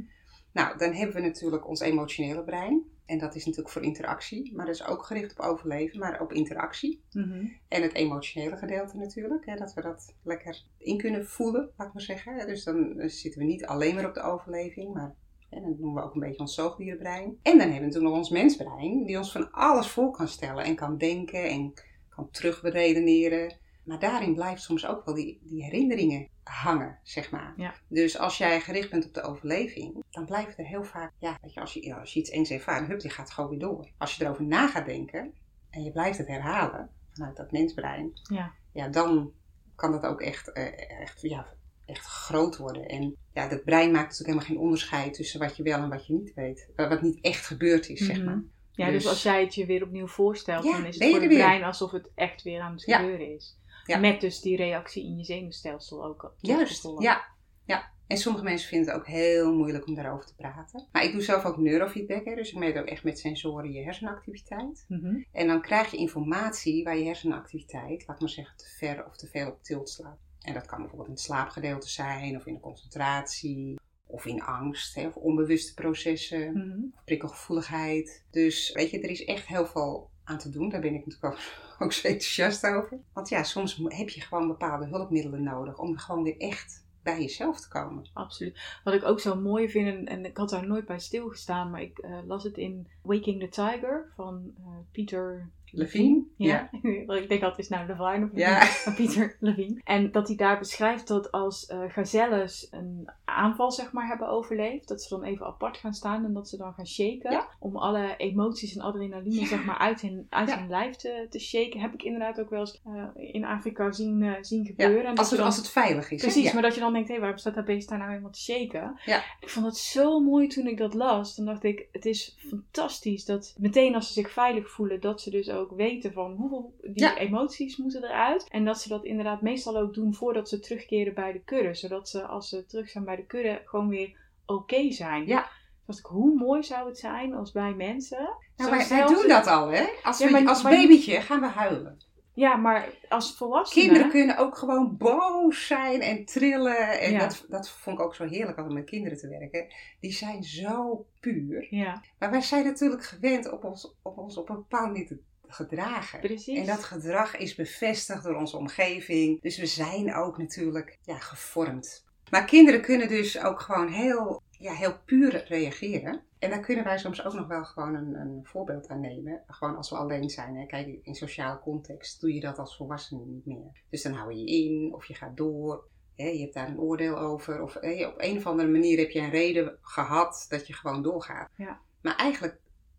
[0.57, 2.83] Nou, dan hebben we natuurlijk ons emotionele brein.
[3.07, 4.55] En dat is natuurlijk voor interactie.
[4.55, 7.03] Maar dat is ook gericht op overleven, maar op interactie.
[7.13, 7.47] Mhm.
[7.69, 9.47] En het emotionele gedeelte natuurlijk.
[9.47, 12.47] Hè, dat we dat lekker in kunnen voelen, laat ik maar zeggen.
[12.47, 15.15] Dus dan eh, zitten we niet alleen maar op de overleving, maar
[15.51, 17.39] hè, dan noemen we ook een beetje ons zoogdierenbrein.
[17.43, 20.65] En dan hebben we natuurlijk nog ons mensbrein, die ons van alles voor kan stellen
[20.65, 21.73] en kan denken en
[22.09, 23.57] kan terugberedeneren.
[23.87, 27.53] Maar daarin blijft soms ook wel die, die herinneringen hangen, zeg maar.
[27.57, 27.75] Ja.
[27.89, 31.55] Dus als jij gericht bent op de overleving, dan blijft er heel vaak, ja, weet
[31.55, 33.89] je, als je, ja, als je iets eens ervaart, hup, die gaat gewoon weer door.
[33.99, 35.33] Als je erover na gaat denken
[35.71, 38.53] en je blijft het herhalen vanuit dat mensbrein, Ja.
[38.73, 39.33] ja, dan
[39.75, 41.47] kan dat ook echt, eh, echt, ja,
[41.85, 42.87] echt groot worden.
[42.89, 46.07] En ja, het brein maakt natuurlijk helemaal geen onderscheid tussen wat je wel en wat
[46.07, 46.69] je niet weet.
[46.77, 48.25] Wat niet echt gebeurd is, zeg Mhm.
[48.25, 48.43] maar.
[48.73, 51.21] Ja, dus, Dus- als jij het je weer opnieuw voorstelt, Ja, dan is het voor
[51.21, 53.59] het brein alsof het echt weer aan het gebeuren is.
[53.87, 53.99] Ja.
[53.99, 56.35] Met dus die reactie in je zenuwstelsel ook.
[56.41, 57.25] Juist, ja.
[57.65, 57.95] ja.
[58.07, 60.89] En sommige mensen vinden het ook heel moeilijk om daarover te praten.
[60.93, 63.83] Maar ik doe zelf ook neurofeedback, hè, dus ik meet ook echt met sensoren je
[63.83, 64.85] hersenactiviteit.
[64.89, 65.23] Mhm.
[65.33, 69.27] En dan krijg je informatie waar je hersenactiviteit, laat maar zeggen, te ver of te
[69.27, 70.19] veel op tilt slaat.
[70.41, 74.95] En dat kan bijvoorbeeld in het slaapgedeelte zijn, of in de concentratie, of in angst,
[74.95, 76.85] hè, of onbewuste processen, Mhm.
[76.95, 78.25] of prikkelgevoeligheid.
[78.31, 80.69] Dus weet je, er is echt heel veel aan te doen.
[80.69, 81.37] Daar ben ik natuurlijk
[81.79, 82.99] ook, zo enthousiast over.
[83.13, 87.61] Want ja, soms heb je gewoon bepaalde hulpmiddelen nodig om gewoon weer echt bij jezelf
[87.61, 88.07] te komen.
[88.13, 88.81] Absoluut.
[88.85, 91.99] Wat ik ook zo mooi vind, en, ik had daar nooit bij stilgestaan, maar ik
[91.99, 96.25] eh, las het in Waking the Tiger van eh Peter Levine?
[96.37, 96.71] Ja.
[97.23, 98.59] ik denk altijd is nou Levine of Ja.
[98.59, 99.81] Levine, Peter Levine.
[99.85, 104.89] En dat hij daar beschrijft dat als eh gazelles een aanval zeg maar hebben overleefd,
[104.89, 107.31] dat ze dan even apart gaan staan en dat ze dan gaan shaken.
[107.33, 107.49] Ja.
[107.59, 109.47] Om alle emoties en adrenaline Ja.
[109.47, 110.59] zeg maar uit hun, uit Ja.
[110.59, 111.81] hun lijf te, te shaken.
[111.81, 115.05] Heb ik inderdaad ook wel eens eh, in Afrika zien, eh, zien gebeuren.
[115.05, 116.21] En als, het, dan- als het veilig is.
[116.23, 118.41] Precies, maar dat je dan denkt, hé, waarom staat dat beest daar nou helemaal te
[118.41, 118.99] shaken?
[119.41, 121.37] Ik vond dat zo mooi toen ik dat las.
[121.37, 125.31] Dan dacht ik, het is fantastisch dat meteen als ze zich veilig voelen, dat ze
[125.31, 128.47] dus ook weten van hoeveel die emoties moeten eruit.
[128.49, 131.75] En dat ze dat inderdaad meestal ook doen voordat ze terugkeren bij de kudde.
[131.75, 135.27] Zodat ze als ze terug zijn bij de kudde gewoon weer oké zijn.
[135.27, 135.49] Ja.
[135.87, 138.37] Dus ik, hoe mooi zou het zijn als wij mensen...
[138.57, 139.85] Nou, wij, wij doen dat al, hè?
[140.03, 141.97] Als, Ja, we, maar- als maar- babytje gaan we huilen.
[142.35, 143.85] Ja, maar als volwassenen...
[143.87, 147.01] Kinderen kunnen ook gewoon boos zijn en trillen.
[147.01, 147.19] En Ja.
[147.19, 149.67] dat, dat vond ik ook zo heerlijk om met kinderen te werken.
[150.01, 151.67] Die zijn zo puur.
[151.71, 155.19] Ja, Maar wij zijn natuurlijk gewend op ons op, ons op een bepaalde manier te
[155.49, 156.21] gedragen.
[156.21, 156.59] precies.
[156.59, 159.41] En dat gedrag is bevestigd door onze omgeving.
[159.43, 162.05] Dus we zijn ook natuurlijk ja, gevormd.
[162.31, 166.21] Maar kinderen kunnen dus ook gewoon heel, ja, heel puur reageren.
[166.39, 169.43] En daar kunnen wij soms ook nog wel gewoon een, een voorbeeld aan nemen.
[169.47, 170.57] Gewoon als we alleen zijn.
[170.57, 170.67] Hè.
[170.67, 173.83] Kijk, in sociale context doe je dat als volwassene niet meer.
[173.91, 175.85] Dus dan hou je je in of je gaat door.
[176.17, 177.63] Hè, je hebt daar een oordeel over.
[177.63, 181.03] Of hè, op een of andere manier heb je een reden gehad dat je gewoon
[181.03, 181.49] doorgaat.
[181.57, 181.81] Ja.
[182.03, 182.59] Maar eigenlijk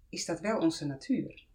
[0.10, 1.46] is dat wel onze natuur.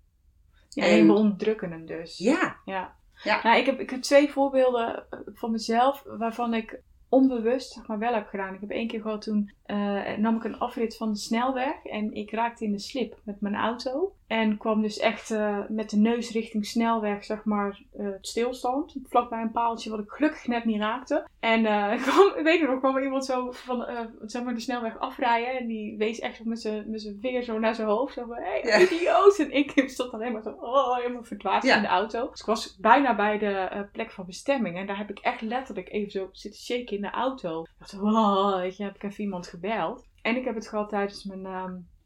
[0.68, 2.18] Ja, en- we onderdrukken hem dus.
[2.18, 2.96] Ja, Ja.
[3.22, 3.42] Ja.
[3.42, 6.80] Nou, ik heb, ik heb twee voorbeelden van mezelf waarvan ik
[7.12, 8.54] onbewust maar, wel heb gedaan.
[8.54, 12.14] Ik heb één keer gehad toen uh, nam ik een afrit van de snelweg en
[12.14, 14.14] ik raakte in de slip met mijn auto.
[14.32, 18.96] En kwam dus echt uh, met de neus richting snelweg, zeg maar, uh, stilstand.
[19.08, 21.28] Vlakbij een paaltje wat ik gelukkig net niet raakte.
[21.40, 21.62] En
[22.02, 23.86] kwam, ik weet nog, kwam er iemand zo van
[24.22, 25.58] zeg maar de snelweg afrijden.
[25.58, 28.14] En die wees echt met zijn vinger zo naar zijn hoofd.
[28.14, 29.38] Zo van, hé, hey, idioot.
[29.38, 32.30] En ik stond alleen maar zo, oh, helemaal verdwaasd in de auto.
[32.30, 34.76] Dus ik was bijna bij de plek van bestemming.
[34.76, 37.62] En daar heb ik echt letterlijk even zo zitten shaken in de auto.
[37.62, 40.10] Ik dacht, oh, weet je, heb ik even iemand gebeld.
[40.22, 41.46] En ik heb het gehad tijdens mijn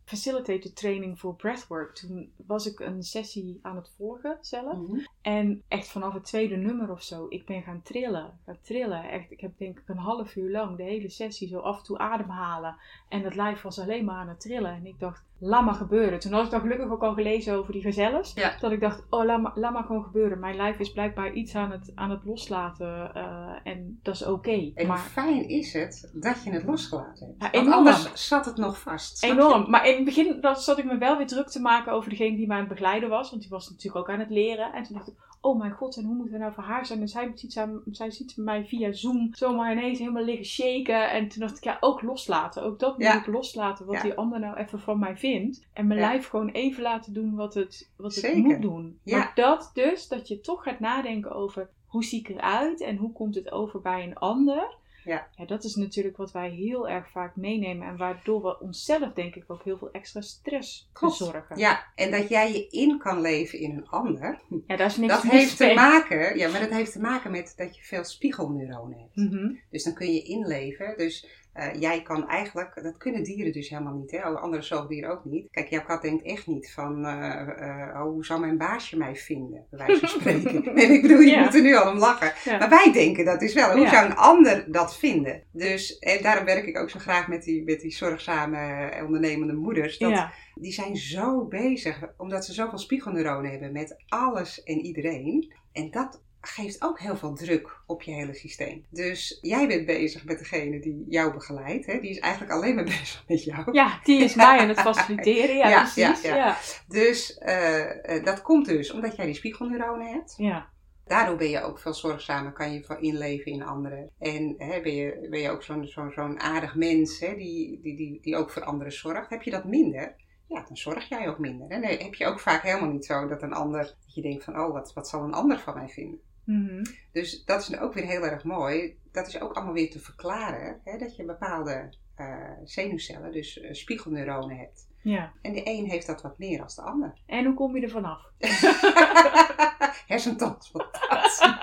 [0.06, 1.94] facilitator training voor breathwork.
[1.94, 4.78] Toen was ik een sessie aan het volgen zelf.
[4.78, 4.98] Mhm.
[5.26, 8.38] En echt vanaf het tweede nummer of zo, ik ben gaan trillen.
[8.44, 9.10] Gaan trillen.
[9.10, 11.84] Echt, ik heb denk ik een half uur lang de hele sessie zo af en
[11.84, 12.76] toe ademhalen.
[13.08, 14.74] En het lijf was alleen maar aan het trillen.
[14.74, 16.18] En ik dacht, laat maar gebeuren.
[16.18, 18.34] Toen had ik dan gelukkig ook al gelezen over die gazelles.
[18.60, 20.38] Dat ik dacht, oh, laat maar, laat maar gewoon gebeuren.
[20.38, 23.10] Mijn lijf is blijkbaar iets aan het, aan het loslaten.
[23.16, 24.72] Uh, en dat is oké.
[24.74, 27.54] En maar, fijn is het dat je het losgelaten hebt.
[27.54, 29.24] Ja, Want anders zat het nog vast.
[29.24, 29.70] Enorm.
[29.70, 32.36] Maar in het begin dan zat ik me wel weer druk te maken over degene
[32.36, 33.30] die mij aan het begeleiden was.
[33.30, 34.72] Want die was natuurlijk ook aan het leren.
[34.72, 35.14] En toen dacht ik,
[35.46, 37.00] oh mijn god, en hoe moet het nou voor haar zijn?
[37.00, 41.10] En zij ziet, zij, zij ziet mij via Zoom zomaar ineens helemaal liggen shaken.
[41.10, 42.62] En toen dacht ik, ja, ook loslaten.
[42.62, 45.66] Ook dat moet ik loslaten, wat die ander nou even van mij vindt.
[45.72, 48.98] En mijn lijf gewoon even laten doen wat het, wat het moet doen.
[49.04, 53.12] Maar dat dus, dat je toch gaat nadenken over hoe zie ik eruit en hoe
[53.12, 54.76] komt het over bij een ander.
[55.06, 55.28] Ja.
[55.36, 59.34] ja, dat is natuurlijk wat wij heel erg vaak meenemen en waardoor we onszelf denk
[59.34, 61.58] ik ook heel veel extra stress bezorgen.
[61.58, 64.40] Ja, en dat jij je in kan leven in een ander.
[64.66, 67.52] Ja, dat is niks Dat heeft te maken, ja, maar dat heeft te maken met
[67.56, 69.16] dat je veel spiegelneuronen hebt.
[69.16, 69.54] Mhm.
[69.70, 70.96] Dus dan kun je inleven.
[70.96, 74.22] Dus uh, jij kan eigenlijk, dat kunnen dieren dus helemaal niet, hè?
[74.22, 75.48] andere zoogdieren ook niet.
[75.50, 79.16] Kijk, jouw kat denkt echt niet van, uh, uh, oh, hoe zal mijn baasje mij
[79.16, 80.74] vinden, bij wijze van spreken.
[80.74, 82.58] nee, ik bedoel, je moet er nu al om lachen.
[82.58, 85.42] Maar wij denken dat is wel, hoe zou een ander dat vinden?
[85.52, 89.98] Dus en daarom werk ik ook zo graag met die, met die zorgzame, ondernemende moeders.
[89.98, 95.54] Dat, Die zijn zo bezig, omdat ze zoveel spiegelneuronen hebben met alles en iedereen.
[95.72, 98.86] En dat geeft ook heel veel druk op je hele systeem.
[98.90, 101.86] Dus jij bent bezig met degene die jou begeleidt.
[101.86, 102.00] Hè?
[102.00, 103.72] Die is eigenlijk alleen maar bezig met jou.
[103.72, 105.56] Ja, die is mij aan het faciliteren.
[105.56, 106.22] Ja, precies.
[106.22, 106.56] Ja, ja.
[106.88, 110.34] Dus uh, dat komt dus omdat jij die spiegelneuronen hebt.
[110.36, 110.68] Ja.
[111.06, 114.10] Daardoor ben je ook veel zorgzamer, kan je inleven in anderen.
[114.18, 117.96] En hè, ben, je, ben je ook zo'n zo'n zo'n aardig mens hè, die, die,
[117.96, 119.30] die, die ook voor anderen zorgt.
[119.30, 120.14] Heb je dat minder,
[120.48, 121.68] ja, dan zorg jij ook minder.
[121.68, 124.44] En nee, heb je ook vaak helemaal niet zo dat een ander, dat je denkt
[124.44, 126.20] van, oh, wat, wat zal een ander van mij vinden?
[126.46, 126.84] Mhm.
[127.12, 128.98] Dus dat is ook weer heel erg mooi.
[129.12, 130.80] Dat is ook allemaal weer te verklaren.
[130.84, 134.88] Hè, dat je bepaalde uh, zenuwcellen, dus uh, spiegelneuronen hebt.
[135.02, 135.32] Ja.
[135.42, 137.14] En de een heeft dat wat meer dan de ander.
[137.26, 138.20] En hoe kom je er vanaf?
[140.06, 141.46] Hersentransplantatie.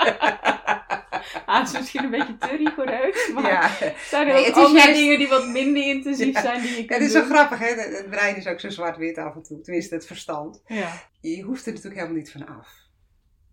[1.46, 3.70] ah, het is misschien een beetje te rigoureus, maar ja.
[4.10, 7.12] zijn er ook andere dingen die wat minder intensief zijn die je kunt Het is
[7.12, 7.66] zo grappig, hè?
[7.66, 9.62] Het brein is ook zo zwart-wit af en toe.
[9.62, 10.62] Tenminste, het verstand.
[10.68, 10.92] Ja.
[11.22, 12.83] Je hoeft er natuurlijk helemaal niet van af.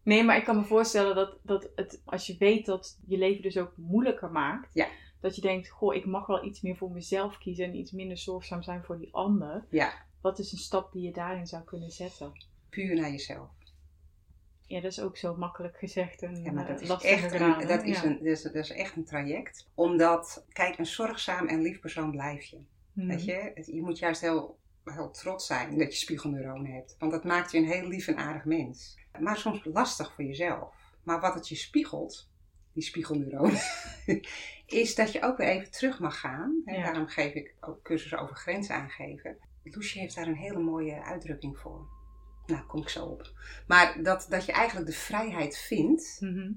[0.02, 3.42] Nee, maar ik kan me voorstellen dat, dat het, als je weet dat je leven
[3.42, 4.88] dus ook moeilijker maakt, ja.
[5.20, 8.18] dat je denkt, goh, ik mag wel iets meer voor mezelf kiezen en iets minder
[8.18, 9.66] zorgzaam zijn voor die ander.
[9.70, 9.92] Ja.
[10.20, 12.32] Wat is een stap die je daarin zou kunnen zetten?
[12.68, 13.48] Puur naar jezelf.
[14.66, 17.66] Ja, dat is ook zo makkelijk gezegd en ja, maar dat eh, is echt een,
[17.66, 19.68] dat, is een, dat, is, dat is echt een traject.
[19.74, 22.58] Omdat, kijk, een zorgzaam en lief persoon blijf je.
[22.92, 23.06] Mhm.
[23.06, 26.96] Weet je, je moet juist heel, heel trots zijn dat je spiegelneuronen hebt.
[26.98, 30.74] Want dat maakt je een heel lief en aardig mens maar soms lastig voor jezelf.
[31.02, 32.28] Maar wat het je spiegelt,
[32.72, 33.60] die spiegelneuronen,
[34.66, 36.62] is dat je ook weer even terug mag gaan.
[36.64, 39.38] En Daarom geef ik ook cursussen over grenzen aangeven.
[39.62, 41.88] Loesje heeft daar een hele mooie uitdrukking voor.
[42.46, 43.32] Nou, kom ik zo op.
[43.66, 46.52] Maar dat, dat je eigenlijk de vrijheid vindt mhm.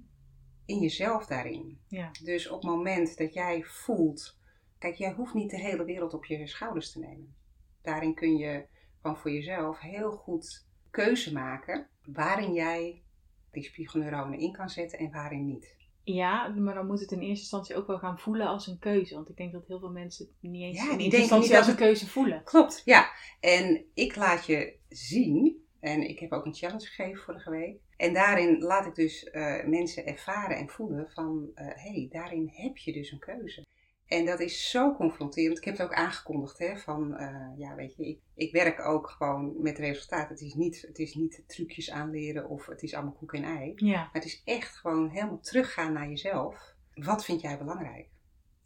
[0.66, 1.80] in jezelf daarin.
[1.88, 2.12] Ja.
[2.24, 4.38] Dus op het moment dat jij voelt.
[4.78, 7.36] Kijk, jij hoeft niet de hele wereld op je schouders te nemen.
[7.84, 8.66] Daarin kun je
[9.02, 13.04] gewoon voor jezelf heel goed keuze maken waarin jij
[13.52, 15.76] die spiegelneuronen in kan zetten en waarin niet.
[16.04, 19.16] Ja, maar dan moet het in eerste instantie ook wel gaan voelen als een keuze.
[19.16, 21.76] Want ik denk dat heel veel mensen het niet eens in eerste instantie als een
[21.76, 22.44] keuze voelen.
[22.44, 23.12] Klopt, ja.
[23.40, 27.82] En ik laat je zien, en ik heb ook een challenge gegeven vorige week.
[27.98, 32.50] En daarin laat ik dus uh, mensen ervaren en voelen van, hé, uh, hey, daarin
[32.54, 33.66] heb je dus een keuze.
[34.14, 35.58] En dat is zo confronterend.
[35.58, 39.10] Ik heb het ook aangekondigd, hè, van, uh, ja, weet je, ik, ik, werk ook
[39.10, 40.30] gewoon met resultaat.
[40.30, 43.74] Het is, niet, het is niet trucjes aanleren of het is allemaal koek en ei.
[43.76, 43.98] Ja.
[43.98, 46.76] Maar het is echt gewoon helemaal teruggaan naar jezelf.
[46.94, 48.10] Wat vind jij belangrijk?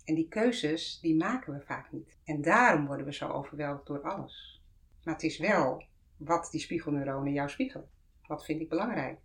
[0.05, 2.17] En die keuzes, die maken we vaak niet.
[2.23, 4.63] En daarom worden we zo overweldigd door alles.
[5.03, 5.83] Maar het is wel
[6.17, 7.89] wat die spiegelneuronen jou spiegelen.
[8.25, 9.19] Wat vind ik belangrijk?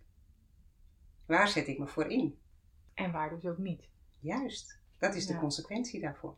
[1.25, 2.39] Waar zet ik me voor in?
[2.93, 3.89] En waar dus ook niet.
[4.19, 5.39] Juist Dat is de Ja.
[5.39, 6.35] consequentie daarvoor.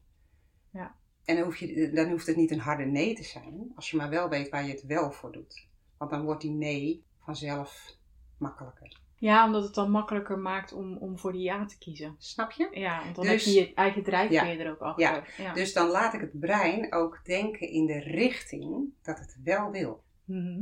[0.72, 0.96] Ja.
[1.26, 3.98] En dan, hoef je, dan hoeft het niet een harde nee te zijn, als je
[3.98, 5.68] maar wel weet waar je het wel voor doet.
[5.98, 7.98] Want dan wordt die nee vanzelf
[8.38, 9.00] makkelijker.
[9.16, 12.16] Ja, omdat het dan makkelijker maakt om, om voor die ja te kiezen.
[12.18, 12.68] Snap je?
[12.72, 15.04] Ja, want dan Dus- heb je je eigen drijfveer er ook achter.
[15.06, 15.24] Ja.
[15.38, 15.54] Ja.
[15.54, 20.04] Dus dan laat ik het brein ook denken in de richting dat het wel wil.
[20.24, 20.62] Mhm.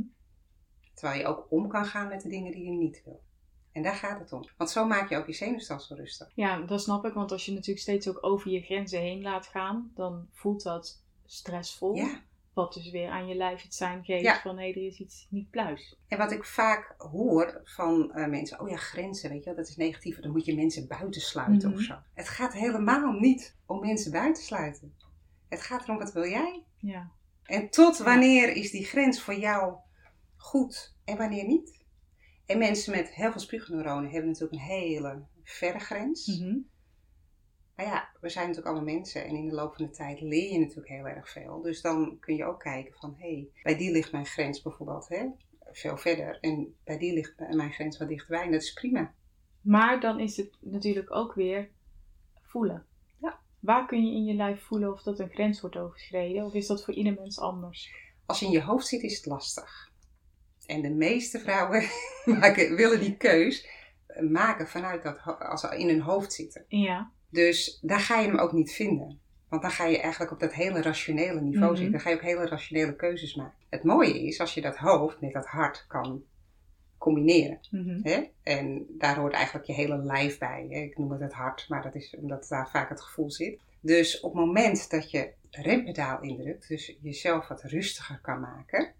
[0.94, 3.22] Terwijl je ook om kan gaan met de dingen die je niet wil.
[3.74, 4.44] En daar gaat het om.
[4.56, 6.30] Want zo maak je ook je zenuwstelsel rustig.
[6.34, 7.12] Ja, dat snap ik.
[7.14, 11.02] Want als je natuurlijk steeds ook over je grenzen heen laat gaan, dan voelt dat
[11.26, 11.94] stressvol.
[11.94, 12.20] Ja.
[12.52, 14.40] Wat dus weer aan je lijf het zijn geeft Ja.
[14.40, 15.96] van hé, er is iets niet pluis.
[16.08, 19.68] En wat ik vaak hoor van eh, mensen, oh ja, grenzen, weet je wel, dat
[19.68, 21.78] is negatief, dan moet je mensen buitensluiten Mhm.
[21.78, 21.94] of zo.
[22.14, 24.94] Het gaat helemaal niet om mensen buitensluiten.
[25.48, 26.62] Het gaat erom, wat wil jij?
[26.78, 27.10] Ja.
[27.44, 29.74] En tot wanneer is die grens voor jou
[30.36, 31.82] goed en wanneer niet?
[32.46, 36.26] En mensen met heel veel spiegelneuronen hebben natuurlijk een hele verre grens.
[36.26, 36.58] Mhm.
[37.76, 40.52] Maar ja, we zijn natuurlijk allemaal mensen en in de loop van de tijd leer
[40.52, 41.62] je natuurlijk heel erg veel.
[41.62, 45.08] Dus dan kun je ook kijken van, hé, hey, bij die ligt mijn grens bijvoorbeeld
[45.08, 45.26] hè,
[45.70, 46.38] veel verder.
[46.40, 49.14] En bij die ligt mijn grens wat dichterbij en dat is prima.
[49.60, 51.70] Maar dan is het natuurlijk ook weer
[52.42, 52.86] voelen.
[53.20, 53.40] Ja.
[53.60, 56.44] Waar kun je in je lijf voelen of dat een grens wordt overschreden?
[56.44, 57.94] Of is dat voor ieder mens anders?
[58.26, 59.92] Als je in je hoofd zit is het lastig.
[60.66, 61.82] En de meeste vrouwen
[62.40, 63.66] maken, willen die keus
[64.30, 66.64] maken vanuit dat, als ze in hun hoofd zitten.
[66.68, 67.10] Ja.
[67.30, 69.18] Dus daar ga je hem ook niet vinden.
[69.48, 71.74] Want dan ga je eigenlijk op dat hele rationele niveau Mhm.
[71.74, 71.92] zitten.
[71.92, 73.58] Dan ga je ook hele rationele keuzes maken.
[73.68, 76.22] Het mooie is als je dat hoofd met dat hart kan
[76.98, 77.58] combineren.
[77.70, 77.98] Mhm.
[78.02, 78.22] Hè?
[78.42, 80.66] En daar hoort eigenlijk je hele lijf bij.
[80.70, 80.80] Hè?
[80.80, 83.58] Ik noem het het hart, maar dat is omdat daar vaak het gevoel zit.
[83.80, 88.92] Dus op het moment dat je rempedaal indrukt, dus jezelf wat rustiger kan maken,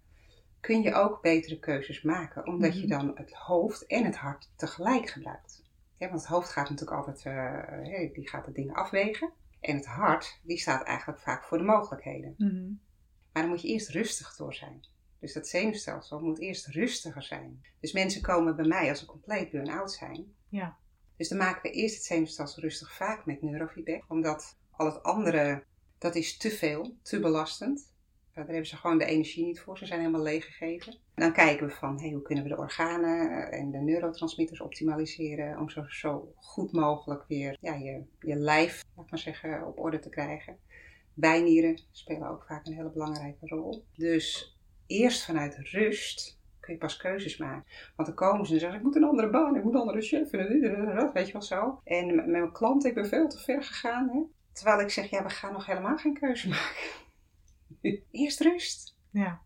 [0.65, 2.47] kun je ook betere keuzes maken.
[2.47, 2.89] Omdat je Mhm.
[2.89, 5.63] dan het hoofd en het hart tegelijk gebruikt.
[5.97, 9.31] Ja, want het hoofd gaat natuurlijk altijd, eh, die gaat de dingen afwegen.
[9.59, 12.33] En het hart, die staat eigenlijk vaak voor de mogelijkheden.
[12.37, 12.67] Mhm.
[13.33, 14.85] Maar dan moet je eerst rustig door zijn.
[15.19, 17.65] Dus dat zenuwstelsel moet eerst rustiger zijn.
[17.79, 20.33] Dus mensen komen bij mij als ze compleet burn-out zijn.
[20.49, 20.77] Ja.
[21.17, 24.03] Dus dan maken we eerst het zenuwstelsel rustig, vaak met neurofeedback.
[24.07, 25.63] Omdat al het andere,
[25.97, 27.93] dat is te veel, te belastend.
[28.35, 29.77] Daar hebben ze gewoon de energie niet voor.
[29.77, 30.95] Ze zijn helemaal leeggegeven.
[31.13, 35.59] Dan kijken we van, hey, hoe kunnen we de organen en de neurotransmitters optimaliseren.
[35.59, 39.99] Om zo, zo goed mogelijk weer ja, je, je lijf, laat maar zeggen, op orde
[39.99, 40.57] te krijgen.
[41.13, 43.85] Bijnieren spelen ook vaak een hele belangrijke rol.
[43.93, 47.71] Dus eerst vanuit rust kun je pas keuzes maken.
[47.95, 50.01] Want dan komen ze en zeggen, ik moet een andere baan, ik moet een andere
[50.01, 51.81] chef, en dat, weet je wel zo.
[51.83, 54.09] En met met mijn klant, ik ben veel te ver gegaan.
[54.09, 54.19] Hè?
[54.51, 57.03] Terwijl ik zeg, ja, we gaan nog helemaal geen keuze maken.
[58.11, 58.95] Eerst rust.
[59.11, 59.41] ja.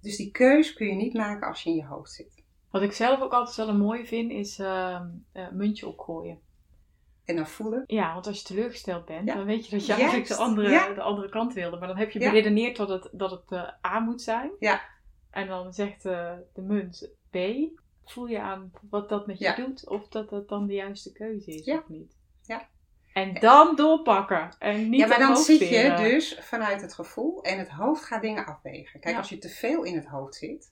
[0.00, 2.42] Dus die keus kun je niet maken als je in je hoofd zit.
[2.70, 6.40] Wat ik zelf ook altijd wel een mooie vind, is ehm, eh, muntje opgooien.
[7.24, 9.34] En dan voelen, Ja, want als je teleurgesteld bent, Ja.
[9.34, 10.94] dan weet je dat je eigenlijk de andere, Ja.
[10.94, 11.78] de andere kant wilde.
[11.78, 12.30] Maar dan heb je Ja.
[12.30, 14.50] beredeneerd dat het, dat het eh, A moet zijn.
[14.58, 14.80] Ja.
[15.30, 17.36] En dan zegt eh, de munt B.
[18.04, 19.54] Voel je aan wat dat met je Ja.
[19.56, 21.78] doet, of dat dat dan de juiste keuze is Ja.
[21.78, 22.16] of niet.
[22.46, 22.68] Ja.
[23.18, 24.50] En dan doorpakken.
[24.58, 28.22] En niet ja, maar dan zit je dus vanuit het gevoel en het hoofd gaat
[28.22, 29.00] dingen afwegen.
[29.00, 29.20] Kijk, Ja.
[29.20, 30.70] als je te veel in het hoofd zit,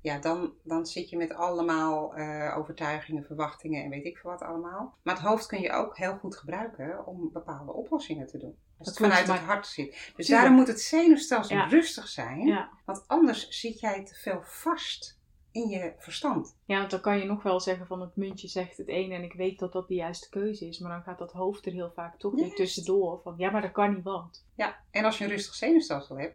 [0.00, 4.42] ja, dan, dan zit je met allemaal eh, overtuigingen, verwachtingen en weet ik veel wat
[4.42, 4.94] allemaal.
[5.02, 8.56] Maar het hoofd kun je ook heel goed gebruiken om bepaalde oplossingen te doen.
[8.78, 9.90] Als het vanuit het hart zit.
[9.92, 10.28] Dus Tuurlijk.
[10.28, 11.66] daarom moet het zenuwstelsel Ja.
[11.66, 12.68] rustig zijn, Ja.
[12.84, 15.15] want anders zit jij te veel vast
[15.56, 16.56] in je verstand.
[16.64, 19.22] ja, want dan kan je nog wel zeggen van het muntje zegt het ene en
[19.22, 20.78] ik weet dat dat de juiste keuze is.
[20.78, 23.20] Maar dan gaat dat hoofd er heel vaak toch weer tussendoor.
[23.22, 24.46] Van ja, maar dat kan niet want.
[24.56, 26.34] Ja, en als je een rustig zenuwstelsel hebt,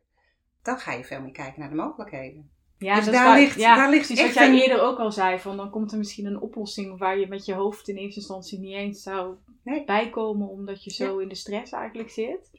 [0.61, 2.51] dan ga je veel meer kijken naar de mogelijkheden.
[2.77, 4.97] Ja, Dus dat daar waar- ligt- ja, daar ligt precies wat jij een- eerder ook
[4.99, 5.39] al zei.
[5.39, 8.59] Van dan komt er misschien een oplossing waar je met je hoofd in eerste instantie
[8.59, 9.85] niet eens zou Nee.
[9.85, 10.47] bijkomen.
[10.47, 12.49] Omdat je zo in de stress eigenlijk zit.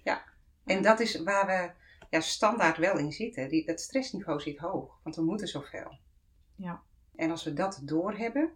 [0.65, 1.71] En dat is waar we
[2.11, 3.49] ja, standaard wel in zitten.
[3.49, 5.99] Die, dat stressniveau zit hoog, want we moeten zoveel.
[6.57, 6.83] Ja.
[7.15, 8.51] En als we dat doorhebben,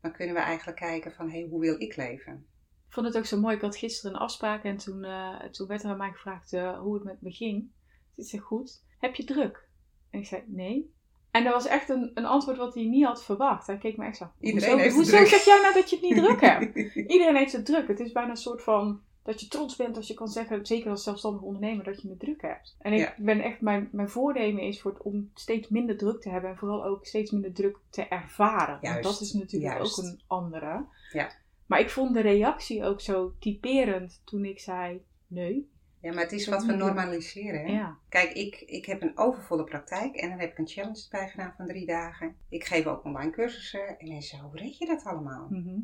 [0.00, 2.46] dan kunnen we eigenlijk kijken van, hé, hey, hoe wil ik leven?
[2.86, 3.56] Ik vond het ook zo mooi.
[3.56, 6.80] Ik had gisteren een afspraak en toen, eh, toen werd er aan mij gevraagd eh,
[6.80, 7.70] hoe het met me ging.
[8.14, 8.84] Dus ik zei, goed.
[8.98, 9.68] Heb je druk?
[10.10, 10.94] En ik zei, nee.
[11.30, 13.66] En dat was echt een, een antwoord wat hij niet had verwacht.
[13.66, 14.32] Hij keek me echt zo.
[14.40, 16.76] Iedereen hoezo, heeft hoezo druk." zeg jij nou dat je het niet druk hebt?
[17.14, 17.88] Iedereen heeft het druk.
[17.88, 20.90] Het is bijna een soort van dat je trots bent als je kan zeggen, zeker
[20.90, 22.76] als zelfstandig ondernemer, dat je het druk hebt.
[22.78, 23.14] En ik Ja.
[23.18, 26.56] ben echt, mijn, mijn voornemen is voor het, om steeds minder druk te hebben en
[26.56, 28.78] vooral ook steeds minder druk te ervaren.
[28.82, 29.98] Want dat is natuurlijk juist.
[29.98, 30.84] ook een andere.
[31.12, 31.30] Ja.
[31.66, 35.72] Maar ik vond de reactie ook zo typerend toen ik zei, nee.
[36.00, 37.60] Ja, maar het is wat we normaliseren.
[37.66, 37.72] Hè?
[37.72, 37.98] Ja.
[38.08, 41.54] Kijk, ik, ik heb een overvolle praktijk en dan heb ik een challenge erbij gedaan
[41.56, 42.36] van drie dagen.
[42.48, 45.46] Ik geef ook online cursussen en mensen hoe red je dat allemaal?
[45.50, 45.78] Mhm.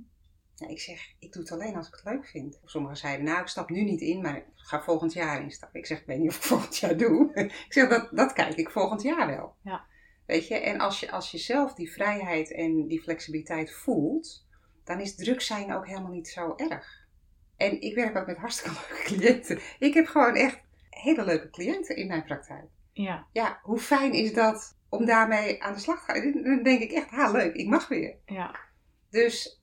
[0.60, 2.60] Ja, ik zeg, ik doe het alleen als ik het leuk vind.
[2.64, 5.80] Sommigen zeiden, nou, ik stap nu niet in, maar ik ga volgend jaar instappen.
[5.80, 7.32] Ik zeg, ik weet niet of ik volgend jaar doe.
[7.34, 9.54] ik zeg, dat, dat kijk ik volgend jaar wel.
[9.62, 9.84] Ja.
[10.26, 14.46] Weet je, en als je, als je zelf die vrijheid en die flexibiliteit voelt,
[14.84, 17.08] dan is druk zijn ook helemaal niet zo erg.
[17.56, 19.58] En ik werk ook met hartstikke leuke cliënten.
[19.78, 22.68] Ik heb gewoon echt hele leuke cliënten in mijn praktijk.
[22.92, 23.26] Ja.
[23.32, 26.42] Ja, hoe fijn is dat om daarmee aan de slag te gaan?
[26.42, 28.16] Dan denk ik echt, ha, leuk, ik mag weer.
[28.26, 28.58] Ja.
[29.10, 29.59] Dus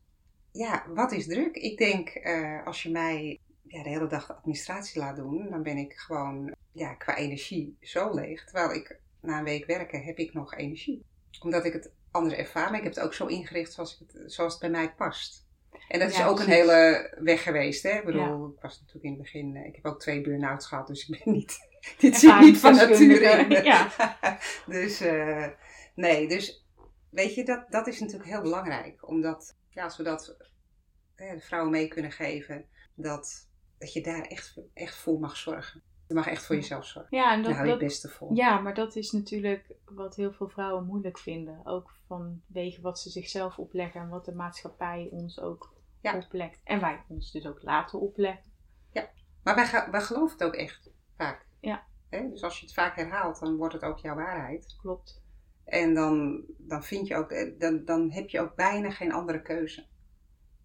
[0.57, 1.55] ja, wat is druk?
[1.55, 5.63] Ik denk, eh, als je mij ja, de hele dag de administratie laat doen, dan
[5.63, 8.43] ben ik gewoon ja, qua energie zo leeg.
[8.43, 11.05] Terwijl ik na een week werken heb ik nog energie.
[11.39, 14.33] Omdat ik het anders ervaar, maar ik heb het ook zo ingericht zoals, ik het,
[14.33, 15.45] zoals het bij mij past.
[15.87, 17.83] En dat is ook een hele weg geweest.
[17.83, 17.97] Hè?
[17.97, 18.53] Ik bedoel, Ja.
[18.55, 21.23] ik was natuurlijk in het begin, eh, ik heb ook twee burn-outs gehad, dus ik
[21.23, 21.59] ben niet,
[21.99, 23.63] dit zit niet van nature.
[23.63, 23.91] Ja.
[24.65, 25.47] dus eh,
[25.95, 26.65] nee, dus
[27.09, 29.07] weet je, dat, dat is natuurlijk heel belangrijk.
[29.07, 30.37] Omdat, ja, als we dat
[31.15, 32.65] eh, de vrouwen mee kunnen geven,
[32.95, 35.81] dat, dat je daar echt, echt voor mag zorgen.
[36.07, 37.17] Je mag echt voor jezelf zorgen.
[37.17, 38.35] Ja, en Daar dat, hou je het beste voor.
[38.35, 41.61] ja, maar dat is natuurlijk wat heel veel vrouwen moeilijk vinden.
[41.63, 46.17] Ook vanwege wat ze zichzelf opleggen en wat de maatschappij ons ook Ja.
[46.17, 46.59] oplegt.
[46.63, 48.55] En wij ons dus ook laten opleggen.
[49.43, 51.45] Maar wij, wij geloven het ook echt vaak.
[51.59, 51.83] Ja.
[52.09, 52.29] Hè?
[52.29, 54.75] Dus als je het vaak herhaalt, dan wordt het ook jouw waarheid.
[54.81, 55.21] Klopt.
[55.67, 59.41] En dan, dan, vind je ook, eh, dan, dan heb je ook bijna geen andere
[59.41, 59.85] keuze.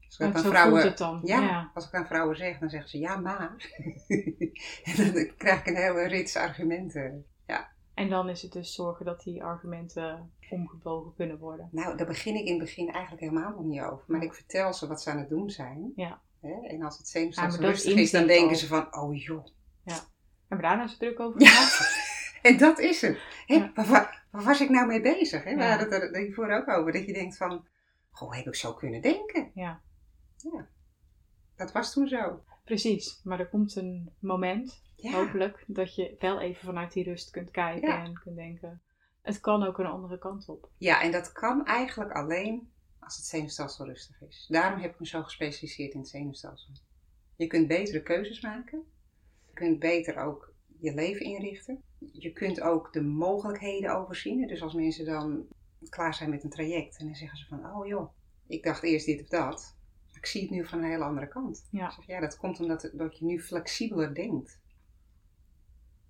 [0.06, 1.20] Als ik aan vrouwen, voelt het dan.
[1.24, 1.70] Ja, Ja.
[1.74, 3.54] als ik aan vrouwen zeg, dan zeggen ze ja, maar.
[4.82, 7.26] en dan krijg ik een hele rits argumenten.
[7.94, 11.68] En dan is het dus zorgen dat die argumenten omgebogen kunnen worden.
[11.72, 14.04] Nou, daar begin ik in het begin eigenlijk helemaal nog niet over.
[14.06, 15.92] Maar ik vertel ze wat ze aan het doen zijn.
[15.96, 16.20] Ja.
[16.40, 16.68] Hè?
[16.68, 18.54] En als het Ja, zenuwstelsel dat rustig is, dan denken al.
[18.54, 19.46] ze van, oh joh.
[19.84, 20.06] Hebben
[20.48, 21.68] we daar nou zo druk over Ja.
[22.50, 23.18] En dat is het.
[23.46, 23.54] Hè?
[24.32, 25.44] Waar, was ik nou mee bezig?
[25.44, 25.54] Hè?
[25.54, 25.68] We Ja.
[25.76, 26.92] hadden het er hiervoor ook over.
[26.92, 27.66] Dat je denkt van,
[28.10, 29.50] goh, heb ik zo kunnen denken?
[29.54, 29.80] Ja.
[30.36, 30.68] Ja.
[31.56, 32.44] Dat was toen zo.
[32.64, 33.20] Precies.
[33.24, 35.10] Maar er komt een moment, Ja.
[35.12, 38.04] hopelijk, dat je wel even vanuit die rust kunt kijken Ja.
[38.04, 38.82] en kunt denken.
[39.22, 40.70] Het kan ook een andere kant op.
[40.78, 44.46] Ja, en dat kan eigenlijk alleen als het zenuwstelsel rustig is.
[44.48, 46.72] Daarom heb ik me zo gespecialiseerd in het zenuwstelsel.
[47.36, 48.82] Je kunt betere keuzes maken.
[49.46, 51.82] Je kunt beter ook je leven inrichten.
[52.12, 54.46] Je kunt ook de mogelijkheden overzien.
[54.46, 55.46] Dus als mensen dan
[55.88, 58.12] klaar zijn met een traject en dan zeggen ze van, oh joh,
[58.46, 59.76] ik dacht eerst dit of dat.
[60.08, 61.68] maar Ik zie het nu van een hele andere kant.
[61.70, 61.90] Ja.
[61.90, 64.60] Zeg, ja, dat komt omdat dat je nu flexibeler denkt.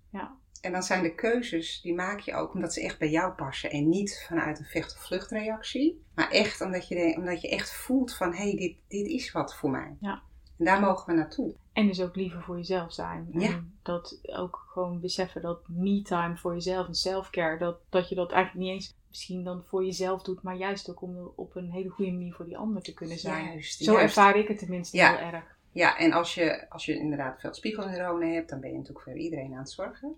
[0.09, 0.37] Ja.
[0.61, 3.71] En dan zijn de keuzes, die maak je ook omdat ze echt bij jou passen.
[3.71, 6.03] En niet vanuit een vecht- of vluchtreactie.
[6.15, 9.55] Maar echt omdat je, omdat je echt voelt van, hé, hey, dit, dit is wat
[9.55, 9.97] voor mij.
[9.99, 10.21] Ja.
[10.57, 11.55] En daar mogen we naartoe.
[11.73, 13.27] En dus ook liever voor jezelf zijn.
[13.31, 13.47] Ja.
[13.47, 18.31] En dat ook gewoon beseffen dat me-time voor jezelf en self-care, dat, dat je dat
[18.31, 21.89] eigenlijk niet eens misschien dan voor jezelf doet, maar juist ook om op een hele
[21.89, 23.45] goede manier voor die ander te kunnen zijn.
[23.45, 24.17] Juist, Zo juist.
[24.17, 25.17] ervaar ik het tenminste Ja.
[25.17, 25.57] heel erg.
[25.71, 29.17] Ja, en als je, als je inderdaad veel spiegelneuronen hebt, dan ben je natuurlijk voor
[29.17, 30.15] iedereen aan het zorgen.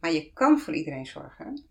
[0.00, 1.64] Maar je kan voor iedereen zorgen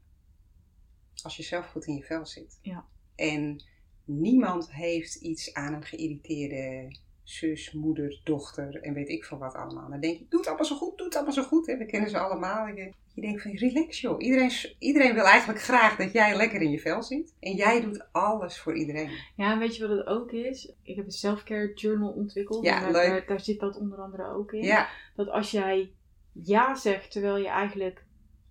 [1.24, 2.60] als je zelf goed in je vel zit.
[2.62, 2.86] Ja.
[3.16, 3.64] En
[4.06, 6.96] niemand heeft iets aan een geïrriteerde
[7.30, 9.90] zus, moeder, dochter en weet ik veel wat allemaal.
[9.90, 11.68] Dan denk je, doe het allemaal zo goed, doe het allemaal zo goed.
[11.68, 11.78] Hè?
[11.78, 12.68] We kennen ze allemaal.
[12.68, 14.22] Je, je denkt van, relax joh.
[14.22, 17.34] Iedereen, iedereen wil eigenlijk graag dat jij lekker in je vel zit.
[17.40, 19.10] En jij doet alles voor iedereen.
[19.36, 20.74] Ja, en weet je wat het ook is?
[20.84, 22.66] Ik heb een self-care journal ontwikkeld.
[22.66, 23.10] Ja, en daar, leuk.
[23.10, 24.64] Daar, daar zit dat onder andere ook in.
[24.64, 25.92] Ja, Dat als jij
[26.32, 28.04] ja zegt terwijl je eigenlijk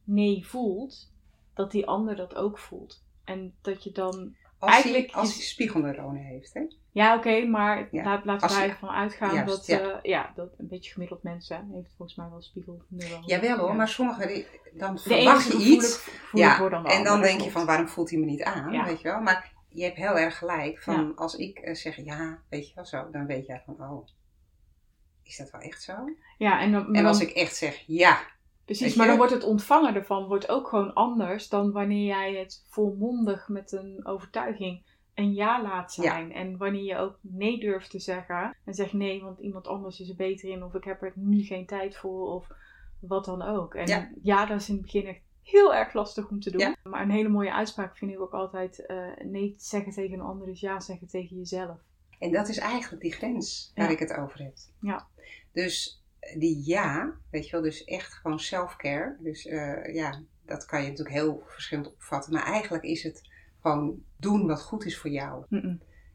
[0.05, 1.13] nee voelt,
[1.55, 3.05] dat die ander dat ook voelt.
[3.25, 6.55] En dat je dan als, Eigenlijk hij, als hij spiegelneuronen heeft.
[6.55, 6.67] Hè?
[6.99, 9.79] Ja, oké, maar Ja, laat, laten we ervan uitgaan Juist, dat, ja.
[9.79, 9.99] ja.
[10.03, 13.27] ja, dat een beetje gemiddeld mensen heeft volgens mij wel spiegelneuronen.
[13.27, 13.75] Jawel hoor, Ja.
[13.75, 16.09] maar sommigen, die- dan verwacht je iets.
[16.33, 19.09] dan de en dan denk je van waarom voelt hij me niet aan, weet je
[19.09, 19.21] wel.
[19.21, 22.87] Maar je hebt heel erg gelijk van als ik eh, zeg ja, weet je wel
[22.87, 24.07] zo, dan weet jij van oh,
[25.23, 25.93] is dat wel echt zo?
[26.39, 28.19] Ja, en, dan, En als dan- ik echt zeg ja,
[28.65, 32.65] precies, maar dan wordt het ontvangen ervan wordt ook gewoon anders dan wanneer jij het
[32.69, 34.87] volmondig met een overtuiging
[35.19, 36.33] een ja laat zijn.
[36.33, 40.09] En wanneer je ook nee durft te zeggen en zegt nee, want iemand anders is
[40.09, 42.49] er beter in of ik heb er nu geen tijd voor of
[43.01, 43.75] wat dan ook.
[43.75, 44.11] En Ja.
[44.23, 46.61] ja, dat is in het begin echt heel erg lastig om te doen.
[46.61, 46.77] Ja.
[46.83, 50.49] Maar een hele mooie uitspraak vind ik ook altijd eh, nee zeggen tegen een ander
[50.49, 51.79] is ja zeggen tegen jezelf.
[52.19, 54.57] en dat is eigenlijk die grens waar ik het over heb.
[54.81, 55.07] Ja.
[55.53, 59.17] Dus eh, die ja, weet je wel, dus echt gewoon self-care.
[59.21, 62.33] Dus eh, ja, dat kan je natuurlijk heel verschillend opvatten.
[62.33, 63.28] Maar eigenlijk is het
[63.61, 65.45] gewoon doen wat goed is voor jou.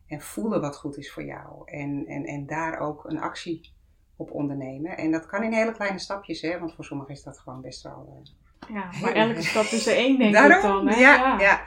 [0.08, 1.62] En voelen wat goed is voor jou.
[1.72, 3.72] En, en, en daar ook een actie
[4.16, 4.98] op ondernemen.
[4.98, 6.60] En dat kan in hele kleine stapjes, hè?
[6.60, 8.24] Want voor sommigen is dat gewoon best wel.
[8.60, 10.88] eh, Ja, maar elke stap is er één, denk ik Daarom, dan.
[10.88, 11.00] Hè?
[11.00, 11.64] ja, ja.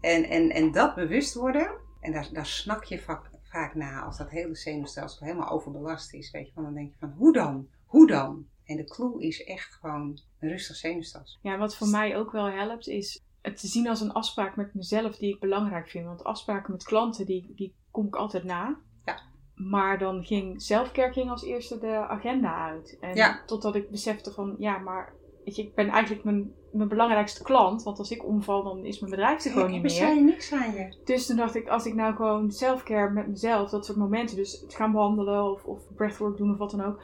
[0.00, 1.70] En, en, en dat bewust worden,
[2.00, 6.30] en daar, daar snak je vaak, vaak na als dat hele zenuwstelsel helemaal overbelast is.
[6.30, 7.68] Weet je, want dan denk je van hoe dan?
[7.86, 8.46] Hoe dan?
[8.64, 11.38] En de clue is echt gewoon een rustig zenuwstelsel.
[11.42, 14.74] Ja, wat voor mij ook wel helpt is het te zien als een afspraak met
[14.74, 16.06] mezelf die ik belangrijk vind.
[16.06, 18.76] Want afspraken met klanten, die, die kom ik altijd na.
[19.04, 19.20] Ja.
[19.54, 22.96] Maar dan ging zelfcare ging als eerste de agenda uit.
[23.00, 23.42] En Ja.
[23.46, 25.12] totdat ik besefte van, ja, maar
[25.44, 27.82] weet je, ik ben eigenlijk mijn, mijn belangrijkste klant.
[27.82, 30.14] Want als ik omval, dan is mijn bedrijf er gewoon niet Hebben meer.
[30.14, 30.96] zij niks aan je?
[31.04, 34.60] Dus toen dacht ik, als ik nou gewoon selfcare met mezelf, dat soort momenten, dus
[34.60, 37.00] het gaan behandelen of, of breathwork doen of wat dan ook.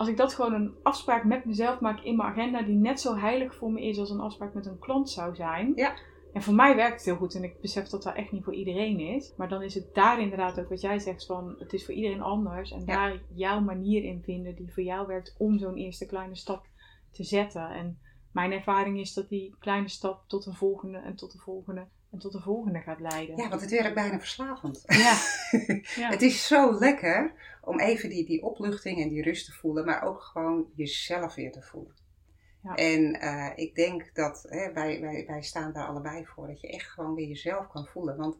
[0.00, 3.16] Als ik dat gewoon een afspraak met mezelf maak in mijn agenda, die net zo
[3.16, 5.72] heilig voor me is als een afspraak met een klant zou zijn.
[5.74, 5.94] Ja.
[6.32, 8.54] En voor mij werkt het heel goed en ik besef dat dat echt niet voor
[8.54, 9.34] iedereen is.
[9.36, 12.22] Maar dan is het daar inderdaad ook wat jij zegt van, het is voor iedereen
[12.22, 12.70] anders.
[12.72, 12.94] En Ja.
[12.94, 16.66] daar jouw manier in vinden die voor jou werkt om zo'n eerste kleine stap
[17.10, 17.70] te zetten.
[17.70, 17.98] En
[18.32, 22.18] mijn ervaring is dat die kleine stap tot een volgende en tot de volgende en
[22.18, 23.36] tot de volgende gaat leiden.
[23.36, 24.82] Ja, want het werkt bijna verslavend.
[24.86, 25.18] Ja.
[25.96, 26.10] Ja.
[26.10, 30.02] Het is zo lekker om even die, die opluchting en die rust te voelen, maar
[30.02, 31.94] ook gewoon jezelf weer te voelen.
[32.62, 32.74] Ja.
[32.74, 36.68] En eh, ik denk dat hè, wij, wij, wij staan daar allebei voor, dat je
[36.68, 38.16] echt gewoon weer jezelf kan voelen.
[38.16, 38.36] Want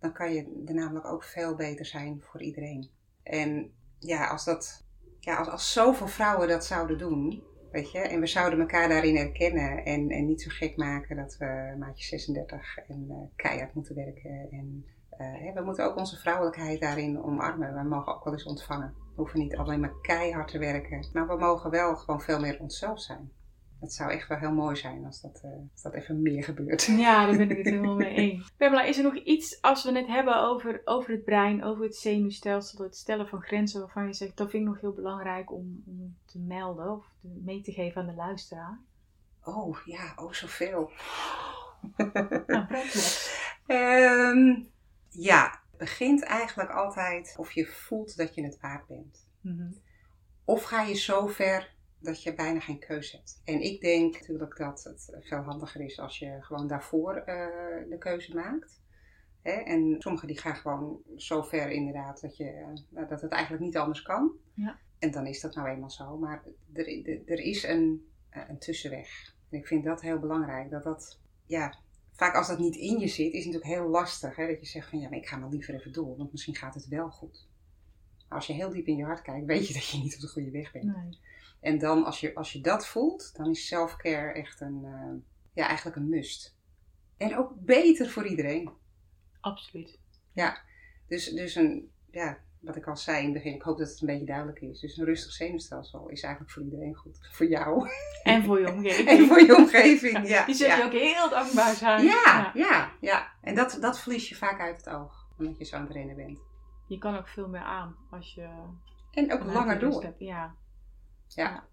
[0.00, 2.90] dan kan je er namelijk ook veel beter zijn voor iedereen.
[3.22, 4.84] En ja, als dat,
[5.20, 7.42] ja, als, als zoveel vrouwen dat zouden doen,
[7.72, 11.36] weet je, en we zouden elkaar daarin herkennen en, en niet zo gek maken dat
[11.38, 16.80] we maatje 36 en eh, keihard moeten werken en eh, we moeten ook onze vrouwelijkheid
[16.80, 17.74] daarin omarmen.
[17.74, 18.94] We mogen ook wel eens ontvangen.
[18.96, 21.06] We hoeven niet alleen maar keihard te werken.
[21.12, 23.32] Maar we mogen wel gewoon veel meer onszelf zijn.
[23.82, 26.82] Het zou echt wel heel mooi zijn als dat, eh, als dat even meer gebeurt.
[26.84, 28.52] Ja, daar ben ik het helemaal mee eens.
[28.58, 31.96] Pamela, is er nog iets als we het hebben over, over het brein, over het
[31.96, 35.82] zenuwstelsel, het stellen van grenzen waarvan je zegt dat vind ik nog heel belangrijk om,
[35.86, 38.80] om te melden of mee te geven aan de luisteraar?
[39.44, 40.90] Oh ja, oh zoveel.
[42.46, 42.66] Nou.
[43.66, 44.62] Ehm,
[45.08, 49.28] ja, het begint eigenlijk altijd of je voelt dat je het waard bent.
[49.40, 49.70] Mhm.
[50.44, 51.71] Of ga je zo ver
[52.02, 53.40] dat je bijna geen keuze hebt.
[53.44, 57.98] En ik denk natuurlijk dat het veel handiger is als je gewoon daarvoor eh, de
[57.98, 58.80] keuze maakt.
[59.42, 59.52] Hè?
[59.52, 63.76] En sommigen die gaan gewoon zo ver inderdaad dat, je, eh, dat het eigenlijk niet
[63.76, 64.32] anders kan.
[64.54, 64.78] Ja.
[64.98, 66.18] En dan is dat nou eenmaal zo.
[66.18, 66.42] Maar
[66.72, 69.34] er, er, er is een, eh, een tussenweg.
[69.50, 70.70] En ik vind dat heel belangrijk.
[70.70, 71.78] Dat dat, ja,
[72.12, 74.36] vaak als dat niet in je zit, is het natuurlijk heel lastig.
[74.36, 74.46] Hè?
[74.46, 76.16] Dat je zegt van ja, maar ik ga maar liever even door.
[76.16, 77.48] Want misschien gaat het wel goed.
[78.28, 80.20] Maar als je heel diep in je hart kijkt, weet je dat je niet op
[80.20, 80.84] de goede weg bent.
[80.84, 81.18] Nee.
[81.62, 85.66] En dan, als je, als je dat voelt, dan is self-care echt een, eh, ja,
[85.66, 86.56] eigenlijk een must.
[87.16, 88.70] En ook beter voor iedereen.
[89.40, 90.00] Absoluut.
[91.08, 94.00] Dus, dus een, ja, wat ik al zei in het begin, ik hoop dat het
[94.00, 94.80] een beetje duidelijk is.
[94.80, 97.28] Dus een rustig zenuwstelsel is eigenlijk voor iedereen goed.
[97.32, 97.88] Voor jou
[98.22, 99.08] En voor je omgeving.
[99.18, 100.28] en voor je omgeving.
[100.28, 100.76] Ja, Die ja.
[100.76, 102.04] je ook heel dankbaar zijn.
[102.04, 103.32] Ja, ja, ja.
[103.40, 106.16] En dat, dat verlies je vaak uit het oog, omdat je zo aan het rennen
[106.16, 106.38] bent.
[106.86, 108.48] Je kan ook veel meer aan als je
[109.10, 110.02] En ook langer door.
[110.02, 110.18] hebt.
[110.18, 110.54] Ja.
[111.34, 111.64] Ja.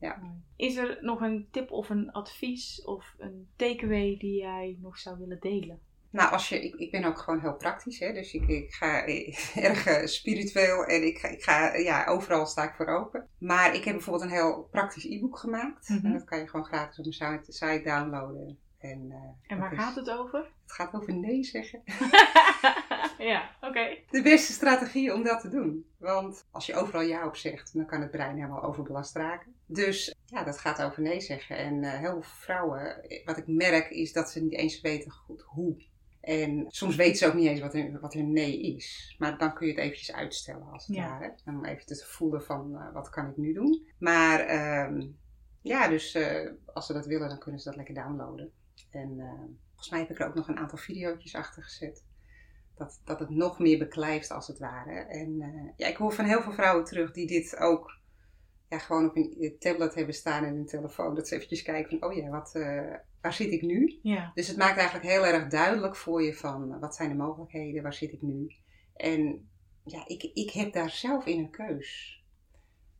[0.00, 0.22] Ja.
[0.56, 5.18] Is er nog een tip of een advies of een takeaway die jij nog zou
[5.18, 5.80] willen delen?
[6.10, 8.12] Nou, als je, ik, ik ben ook gewoon heel praktisch, hè?
[8.12, 9.06] dus ik, ik ga
[9.68, 13.28] erg eh, spiritueel en ik ik ga, ja, overal sta ik voor open.
[13.38, 15.88] Maar ik heb bijvoorbeeld een heel praktisch e-book gemaakt.
[15.88, 16.06] Mhm.
[16.06, 18.58] En dat kan je gewoon gratis op mijn site, site downloaden.
[18.78, 20.38] En, eh, En waar gaat het over?
[20.62, 21.82] Het gaat over nee zeggen.
[23.32, 23.96] ja, oké.
[24.10, 25.86] De beste strategie om dat te doen.
[25.98, 29.54] Want als je overal ja op zegt, dan kan het brein helemaal overbelast raken.
[29.66, 31.56] Dus ja, dat gaat over nee zeggen.
[31.56, 35.10] En eh, heel veel vrouwen, eh, wat ik merk, is dat ze niet eens weten
[35.10, 35.76] goed hoe.
[36.20, 39.14] En soms weten ze ook niet eens wat hun, wat hun nee is.
[39.18, 41.08] Maar dan kun je het eventjes uitstellen als het Ja.
[41.08, 41.34] ware.
[41.44, 43.86] Om even te voelen van eh, wat kan ik nu doen.
[43.98, 45.06] Maar ehm,
[45.62, 46.18] ja, dus
[46.74, 48.52] als ze dat willen, dan kunnen ze dat lekker downloaden.
[48.90, 49.16] En
[49.68, 52.04] volgens mij heb ik er ook nog een aantal video's achter gezet.
[52.76, 55.00] Dat, dat het nog meer beklijft als het ware.
[55.00, 57.98] En eh, ja, ik hoor van heel veel vrouwen terug die dit ook
[58.68, 61.14] ja, gewoon op hun tablet hebben staan en hun telefoon.
[61.14, 63.98] Dat ze eventjes kijken van, oh ja, wat, eh, waar zit ik nu?
[64.02, 64.30] Ja.
[64.34, 67.82] Dus het maakt eigenlijk heel erg duidelijk voor je van, eh, wat zijn de mogelijkheden?
[67.82, 68.52] Waar zit ik nu?
[68.94, 69.48] En
[69.84, 72.20] ja, ik, ik heb daar zelf in een keus.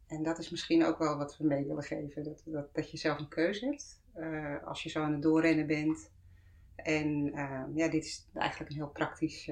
[0.06, 2.24] En dat is misschien ook wel wat we mee willen geven.
[2.24, 4.02] Dat, dat, dat je zelf een keuze hebt.
[4.14, 6.10] eh, als je zo aan het doorrennen bent.
[6.76, 9.50] En eh, ja, dit is eigenlijk een heel praktisch,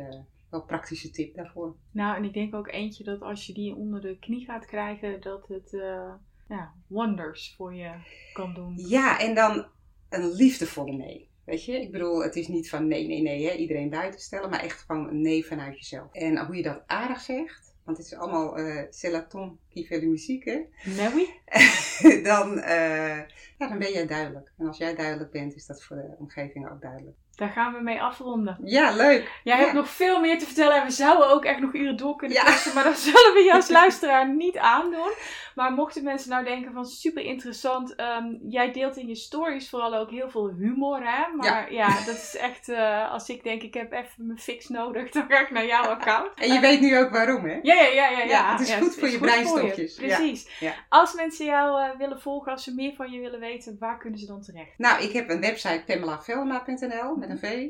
[0.50, 1.76] wel praktische tip daarvoor.
[1.90, 5.20] Nou, en ik denk ook eentje dat als je die onder de knie gaat krijgen,
[5.20, 6.12] dat het eh,
[6.48, 7.92] ja, wonders voor je
[8.32, 8.74] kan doen.
[8.76, 9.66] Ja, en dan
[10.08, 11.28] een liefdevolle nee.
[11.44, 14.50] Weet je, ik bedoel, het is niet van nee, nee, nee, hè, iedereen buiten stellen,
[14.50, 16.12] maar echt een nee vanuit jezelf.
[16.12, 19.26] En hoe je dat aardig zegt, want het is allemaal uh, c'est la
[19.68, 20.90] qui fait la musique, hè.
[20.90, 21.40] Nee,
[22.30, 23.18] dan, uh,
[23.58, 24.52] ja, dan ben jij duidelijk.
[24.58, 27.16] En als jij duidelijk bent, is dat voor de omgeving ook duidelijk.
[27.36, 28.58] Daar gaan we mee afronden.
[28.64, 29.40] Ja, leuk.
[29.44, 29.62] Jij Ja.
[29.62, 32.36] hebt nog veel meer te vertellen en we zouden ook echt nog uren door kunnen
[32.36, 32.72] Ja.
[32.74, 35.12] maar dat zullen we als luisteraar niet aandoen.
[35.54, 39.94] Maar mochten mensen nou denken van super interessant, ehm, jij deelt in je stories vooral
[39.94, 41.36] ook heel veel humor, hè?
[41.36, 45.10] Maar ja, dat is echt, eh, als ik denk ik heb even mijn fix nodig,
[45.10, 46.34] dan ga ik naar jouw account.
[46.34, 47.58] En je weet nu ook waarom, hè?
[47.62, 48.18] Ja, ja, ja, ja.
[48.18, 48.24] ja.
[48.24, 49.96] Ja, het is goed voor je breinstofjes.
[49.96, 50.06] Ja.
[50.06, 50.48] Precies.
[50.60, 50.72] Ja.
[50.88, 54.18] Als mensen jou eh, willen volgen, als ze meer van je willen weten, waar kunnen
[54.18, 54.78] ze dan terecht?
[54.78, 57.68] Nou, ik heb een website pamelavelma.nl met een V.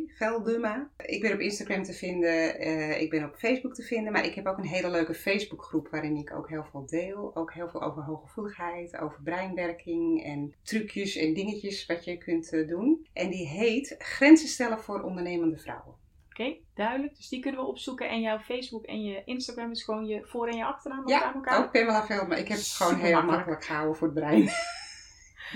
[1.06, 4.34] Ik ben op Instagram te vinden, eh, ik ben op Facebook te vinden, maar ik
[4.34, 7.30] heb ook een hele leuke Facebookgroep waarin ik ook heel veel deel.
[7.36, 12.68] Ook heel veel over hooggevoeligheid, over breinwerking en trucjes en dingetjes wat je kunt eh,
[12.68, 13.06] doen.
[13.12, 15.94] En die heet Grenzen stellen voor ondernemende vrouwen.
[16.30, 17.16] Oké, duidelijk.
[17.16, 18.08] Dus die kunnen we opzoeken.
[18.08, 21.34] En jouw Facebook en je Instagram is gewoon je voor- en je achternaam Ja, aan
[21.34, 21.64] elkaar.
[21.64, 22.34] ook Pamela Velma.
[22.34, 23.36] Ik heb het gewoon Super heel makkelijk.
[23.36, 24.48] makkelijk gehouden voor het brein.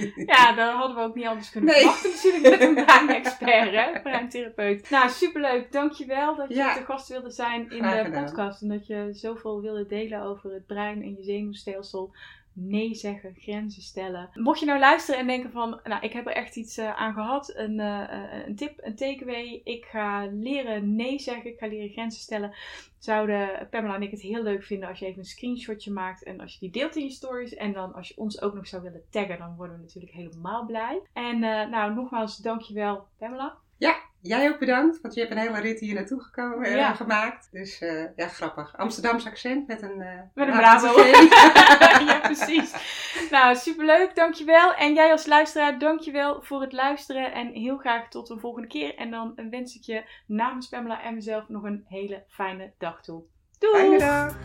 [0.27, 1.81] Ja, daar hadden we ook niet anders kunnen Nee.
[1.83, 4.91] verwachten natuurlijk met een breinexpert, hè, breintherapeut.
[4.91, 5.73] Nou, superleuk.
[5.73, 6.75] Dankjewel dat je Ja.
[6.75, 8.25] te gast wilde zijn in Graag de gedaan.
[8.25, 8.63] podcast.
[8.63, 12.13] En dat je zoveel wilde delen over het brein en je zenuwstelsel.
[12.61, 14.31] Nee zeggen, grenzen stellen.
[14.35, 17.13] Mocht je nou luisteren en denken van, nou, ik heb er echt iets eh, aan
[17.13, 17.53] gehad.
[17.57, 19.61] Een, eh, eh, een tip, een takeaway.
[19.65, 22.55] Ik ga leren nee zeggen, ik ga leren grenzen stellen.
[22.99, 26.23] Zouden Pamela en ik het heel leuk vinden als je even een screenshotje maakt.
[26.23, 27.55] En als je die deelt in je stories.
[27.55, 30.67] En dan als je ons ook nog zou willen taggen, dan worden we natuurlijk helemaal
[30.67, 31.03] blij.
[31.13, 33.59] En nou, nogmaals, dankjewel Pamela.
[34.21, 36.95] Jij ook bedankt, want je hebt een hele rit hier naartoe gekomen, eh, Ja.
[36.95, 37.49] gemaakt.
[37.53, 38.77] Dus eh, ja, grappig.
[38.77, 40.01] Amsterdams accent met een...
[40.01, 41.03] eh, Met een Bravo.
[42.07, 42.75] Ja, precies.
[43.31, 44.15] Nou, superleuk.
[44.15, 44.75] Dankjewel.
[44.75, 47.33] En jij als luisteraar, dankjewel voor het luisteren.
[47.33, 48.95] En heel graag tot een volgende keer.
[48.95, 53.23] En dan wens ik je namens Pamela en mezelf nog een hele fijne dag toe.
[53.59, 53.75] Doei!
[53.81, 54.37] Fijne dag.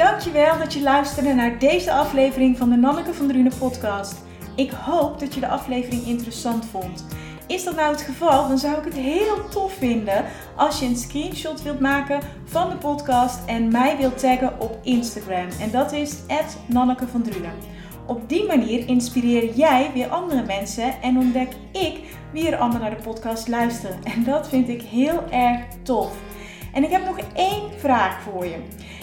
[0.00, 4.24] Dankjewel dat je luisterde naar deze aflevering van de Nanneke van Drunen podcast.
[4.56, 7.06] Ik hoop dat je de aflevering interessant vond.
[7.46, 10.24] Is dat nou het geval, dan zou ik het heel tof vinden
[10.56, 15.48] als je een screenshot wilt maken van de podcast en mij wilt taggen op Instagram.
[15.60, 16.16] En dat is
[16.66, 17.52] Nanneke van Drunen.
[18.06, 22.00] Op die manier inspireer jij weer andere mensen en ontdek ik
[22.32, 24.04] wie er allemaal naar de podcast luisteren.
[24.04, 26.16] En dat vind ik heel erg tof.
[26.72, 28.56] En ik heb nog één vraag voor je.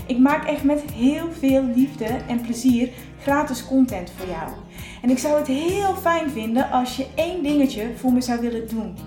[0.07, 2.89] Ik maak echt met heel veel liefde en plezier
[3.21, 4.51] gratis content voor jou.
[5.01, 8.69] En ik zou het heel fijn vinden als je één dingetje voor me zou willen
[8.69, 8.97] doen.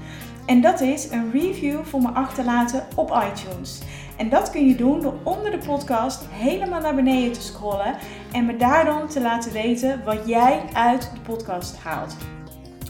[0.47, 3.81] En dat is een review voor me achterlaten op iTunes.
[4.17, 7.95] En dat kun je doen door onder de podcast helemaal naar beneden te scrollen
[8.33, 12.17] en me daar dan te laten weten wat jij uit de podcast haalt.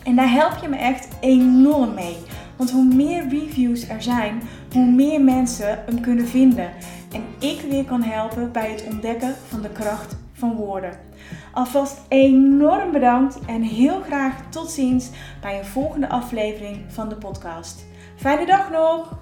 [0.05, 2.17] En daar help je me echt enorm mee.
[2.57, 4.43] Want hoe meer reviews er zijn,
[4.73, 6.71] hoe meer mensen hem kunnen vinden.
[7.13, 10.99] En ik weer kan helpen bij het ontdekken van de kracht van woorden.
[11.53, 17.85] Alvast enorm bedankt en heel graag tot ziens bij een volgende aflevering van de podcast.
[18.17, 19.19] Fijne dag nog!